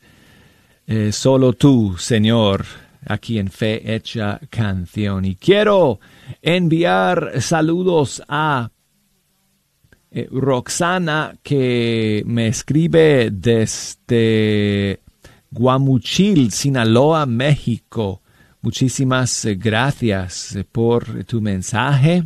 Eh, 0.86 1.10
solo 1.10 1.54
tú, 1.54 1.96
Señor, 1.96 2.66
aquí 3.06 3.38
en 3.38 3.50
Fe 3.50 3.94
Hecha 3.94 4.38
Canción. 4.50 5.24
Y 5.24 5.36
quiero 5.36 6.00
enviar 6.42 7.40
saludos 7.40 8.22
a 8.28 8.70
eh, 10.10 10.28
Roxana 10.30 11.38
que 11.42 12.22
me 12.26 12.48
escribe 12.48 13.30
desde 13.32 15.00
Guamuchil, 15.50 16.52
Sinaloa, 16.52 17.24
México. 17.24 18.20
Muchísimas 18.60 19.46
eh, 19.46 19.54
gracias 19.54 20.58
por 20.72 21.24
tu 21.24 21.40
mensaje. 21.40 22.24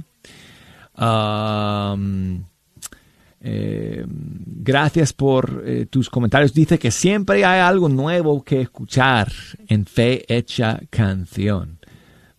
Eh, 3.42 4.04
gracias 4.06 5.12
por 5.14 5.62
eh, 5.64 5.86
tus 5.86 6.10
comentarios. 6.10 6.52
Dice 6.52 6.78
que 6.78 6.90
siempre 6.90 7.44
hay 7.44 7.60
algo 7.60 7.88
nuevo 7.88 8.42
que 8.42 8.60
escuchar 8.60 9.32
en 9.66 9.86
Fe 9.86 10.24
Hecha 10.28 10.78
Canción. 10.90 11.78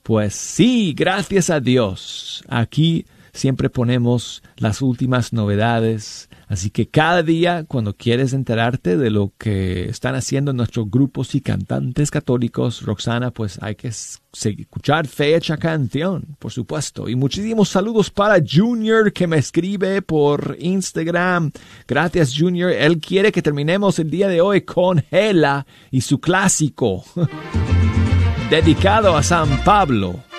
Pues 0.03 0.36
sí, 0.36 0.93
gracias 0.95 1.49
a 1.49 1.59
Dios. 1.59 2.43
Aquí 2.47 3.05
siempre 3.34 3.69
ponemos 3.69 4.43
las 4.57 4.82
últimas 4.82 5.34
novedades. 5.34 6.29
Así 6.47 6.69
que 6.69 6.88
cada 6.89 7.23
día, 7.23 7.63
cuando 7.65 7.95
quieres 7.95 8.34
enterarte 8.34 8.97
de 8.97 9.09
lo 9.09 9.32
que 9.38 9.89
están 9.89 10.15
haciendo 10.15 10.53
nuestros 10.53 10.89
grupos 10.89 11.34
y 11.36 11.41
cantantes 11.41 12.11
católicos, 12.11 12.82
Roxana, 12.82 13.32
pues 13.32 13.57
hay 13.61 13.75
que 13.75 13.88
escuchar 13.88 15.07
fecha 15.07 15.57
canción, 15.57 16.36
por 16.39 16.51
supuesto. 16.51 17.07
Y 17.07 17.15
muchísimos 17.15 17.69
saludos 17.69 18.09
para 18.09 18.43
Junior 18.45 19.13
que 19.13 19.27
me 19.27 19.38
escribe 19.38 20.01
por 20.01 20.57
Instagram. 20.59 21.51
Gracias, 21.88 22.34
Junior. 22.38 22.71
Él 22.71 22.99
quiere 22.99 23.32
que 23.32 23.41
terminemos 23.41 23.99
el 23.99 24.09
día 24.09 24.27
de 24.27 24.41
hoy 24.41 24.61
con 24.61 25.03
Hela 25.09 25.65
y 25.89 26.01
su 26.01 26.19
clásico 26.19 27.03
dedicado 28.49 29.15
a 29.15 29.23
San 29.23 29.63
Pablo. 29.63 30.30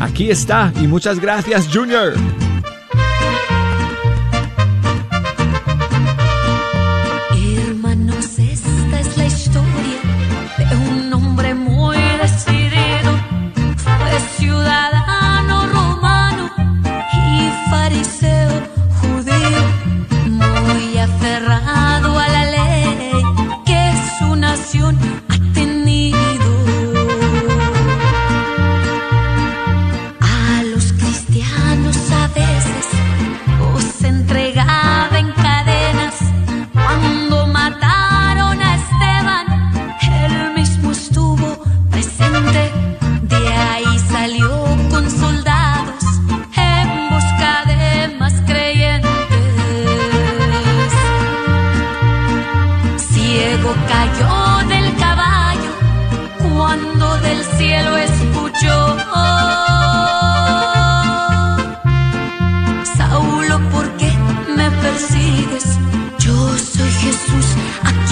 Aquí 0.00 0.30
está 0.30 0.72
y 0.80 0.86
muchas 0.86 1.20
gracias 1.20 1.68
Junior. 1.72 2.14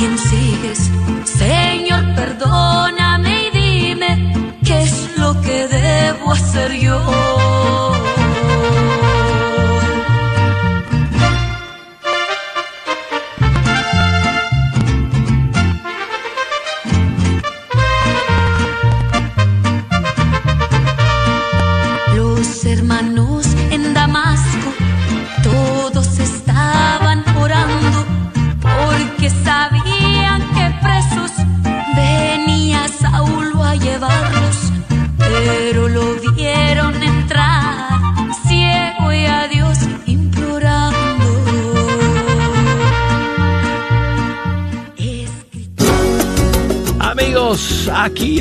Quien 0.03 0.19
sigues. 0.19 0.42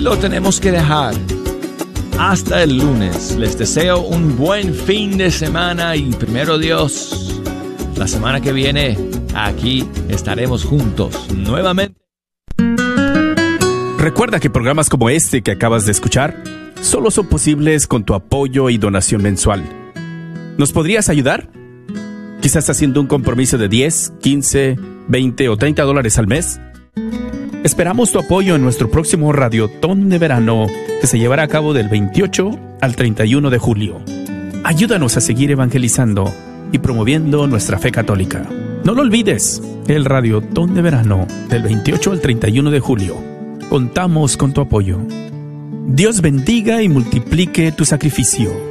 Lo 0.02 0.18
tenemos 0.18 0.60
que 0.60 0.72
dejar. 0.72 1.14
Hasta 2.18 2.64
el 2.64 2.78
lunes. 2.78 3.36
Les 3.38 3.58
deseo 3.58 4.00
un 4.02 4.36
buen 4.38 4.74
fin 4.74 5.18
de 5.18 5.32
semana 5.32 5.96
y 5.96 6.12
primero 6.12 6.58
Dios, 6.58 7.40
la 7.96 8.08
semana 8.08 8.42
que 8.42 8.52
viene 8.52 8.98
aquí 9.36 9.88
estaremos 10.10 10.66
juntos 10.66 11.32
nuevamente. 11.36 12.00
Recuerda 13.98 14.40
que 14.40 14.50
programas 14.50 14.90
como 14.90 15.10
este 15.10 15.44
que 15.44 15.52
acabas 15.52 15.86
de 15.86 15.92
escuchar 15.92 16.44
solo 16.82 17.12
son 17.12 17.28
posibles 17.28 17.86
con 17.86 18.04
tu 18.04 18.16
apoyo 18.16 18.70
y 18.70 18.78
donación 18.78 19.22
mensual. 19.22 19.64
¿Nos 20.58 20.72
podrías 20.72 21.10
ayudar? 21.10 21.50
Quizás 22.42 22.68
haciendo 22.72 23.00
un 23.00 23.08
compromiso 23.08 23.60
de 23.60 23.70
10, 23.70 24.14
15, 24.20 24.78
20 25.08 25.50
o 25.50 25.58
30 25.58 25.84
dólares 25.84 26.18
al 26.18 26.26
mes. 26.26 26.60
Esperamos 27.64 28.12
tu 28.12 28.18
apoyo 28.18 28.56
en 28.56 28.64
nuestro 28.64 28.90
próximo 28.90 29.32
Radiotón 29.34 30.10
de 30.10 30.18
Verano 30.18 30.66
que 31.00 31.06
se 31.06 31.20
llevará 31.20 31.44
a 31.44 31.48
cabo 31.48 31.74
del 31.74 31.90
28 31.90 32.78
al 32.82 32.96
31 32.96 33.52
de 33.52 33.58
julio. 33.60 34.02
Ayúdanos 34.64 35.16
a 35.16 35.22
seguir 35.22 35.52
evangelizando 35.52 36.34
y 36.72 36.80
promoviendo 36.80 37.46
nuestra 37.46 37.78
fe 37.78 37.92
católica. 37.92 38.50
No 38.84 38.96
lo 38.96 39.04
olvides, 39.04 39.62
el 39.88 40.06
Radiotón 40.06 40.74
de 40.74 40.82
Verano 40.82 41.28
del 41.50 41.62
28 41.62 42.12
al 42.12 42.20
31 42.20 42.72
de 42.72 42.80
julio. 42.80 43.18
Contamos 43.70 44.38
con 44.38 44.54
tu 44.54 44.62
apoyo. 44.62 44.98
Dios 45.86 46.22
bendiga 46.22 46.82
y 46.82 46.90
multiplique 46.90 47.72
tu 47.72 47.86
sacrificio. 47.86 48.71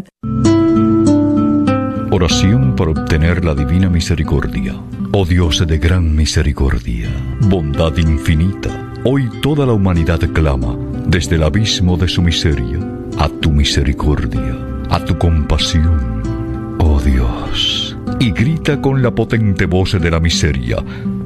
Oración 2.11 2.75
por 2.75 2.89
obtener 2.89 3.45
la 3.45 3.55
divina 3.55 3.89
misericordia. 3.89 4.75
Oh 5.13 5.25
Dios 5.25 5.65
de 5.65 5.77
gran 5.77 6.15
misericordia, 6.15 7.09
bondad 7.41 7.95
infinita, 7.97 8.93
hoy 9.03 9.29
toda 9.41 9.65
la 9.65 9.73
humanidad 9.73 10.19
clama 10.33 10.77
desde 11.05 11.35
el 11.35 11.43
abismo 11.43 11.97
de 11.97 12.07
su 12.07 12.21
miseria 12.21 12.79
a 13.17 13.29
tu 13.29 13.51
misericordia, 13.51 14.57
a 14.89 15.03
tu 15.03 15.17
compasión, 15.17 16.77
oh 16.79 16.99
Dios. 16.99 17.97
Y 18.19 18.31
grita 18.31 18.81
con 18.81 19.01
la 19.01 19.11
potente 19.11 19.65
voz 19.65 19.99
de 19.99 20.11
la 20.11 20.19
miseria, 20.19 20.77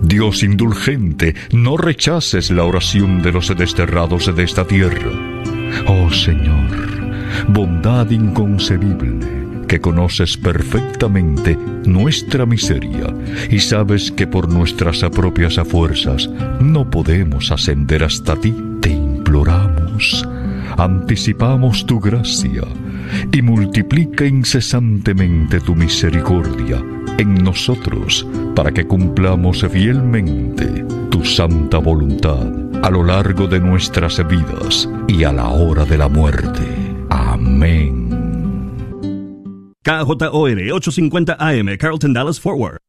Dios 0.02 0.44
indulgente, 0.44 1.36
no 1.52 1.78
rechaces 1.78 2.52
la 2.52 2.64
oración 2.64 3.22
de 3.22 3.32
los 3.32 3.56
desterrados 3.56 4.34
de 4.36 4.44
esta 4.44 4.66
tierra. 4.66 5.12
Oh 5.88 6.12
Señor, 6.12 7.05
bondad 7.48 8.10
inconcebible, 8.10 9.20
que 9.68 9.80
conoces 9.80 10.38
perfectamente 10.38 11.58
nuestra 11.86 12.46
miseria 12.46 13.14
y 13.50 13.60
sabes 13.60 14.12
que 14.12 14.28
por 14.28 14.50
nuestras 14.50 15.04
propias 15.12 15.56
fuerzas 15.68 16.30
no 16.60 16.90
podemos 16.90 17.52
ascender 17.52 18.04
hasta 18.04 18.36
ti, 18.36 18.54
te 18.82 18.90
imploramos, 18.90 20.28
anticipamos 20.78 21.86
tu 21.86 22.00
gracia 22.00 22.64
y 23.32 23.42
multiplica 23.42 24.26
incesantemente 24.26 25.60
tu 25.60 25.76
misericordia 25.76 26.82
en 27.18 27.36
nosotros 27.36 28.28
para 28.56 28.72
que 28.72 28.86
cumplamos 28.86 29.66
fielmente 29.72 30.86
tu 31.10 31.24
santa 31.24 31.78
voluntad 31.78 32.48
a 32.84 32.90
lo 32.90 33.04
largo 33.04 33.48
de 33.48 33.60
nuestras 33.60 34.26
vidas 34.28 34.90
y 35.08 35.24
a 35.24 35.32
la 35.32 35.50
hora 35.50 35.86
de 35.86 35.98
la 35.98 36.08
muerte. 36.08 36.85
Amén. 37.36 37.92
KJOR 39.84 40.72
850 40.72 41.36
AM, 41.38 41.78
Carlton 41.78 42.14
Dallas 42.14 42.40
Forward. 42.40 42.85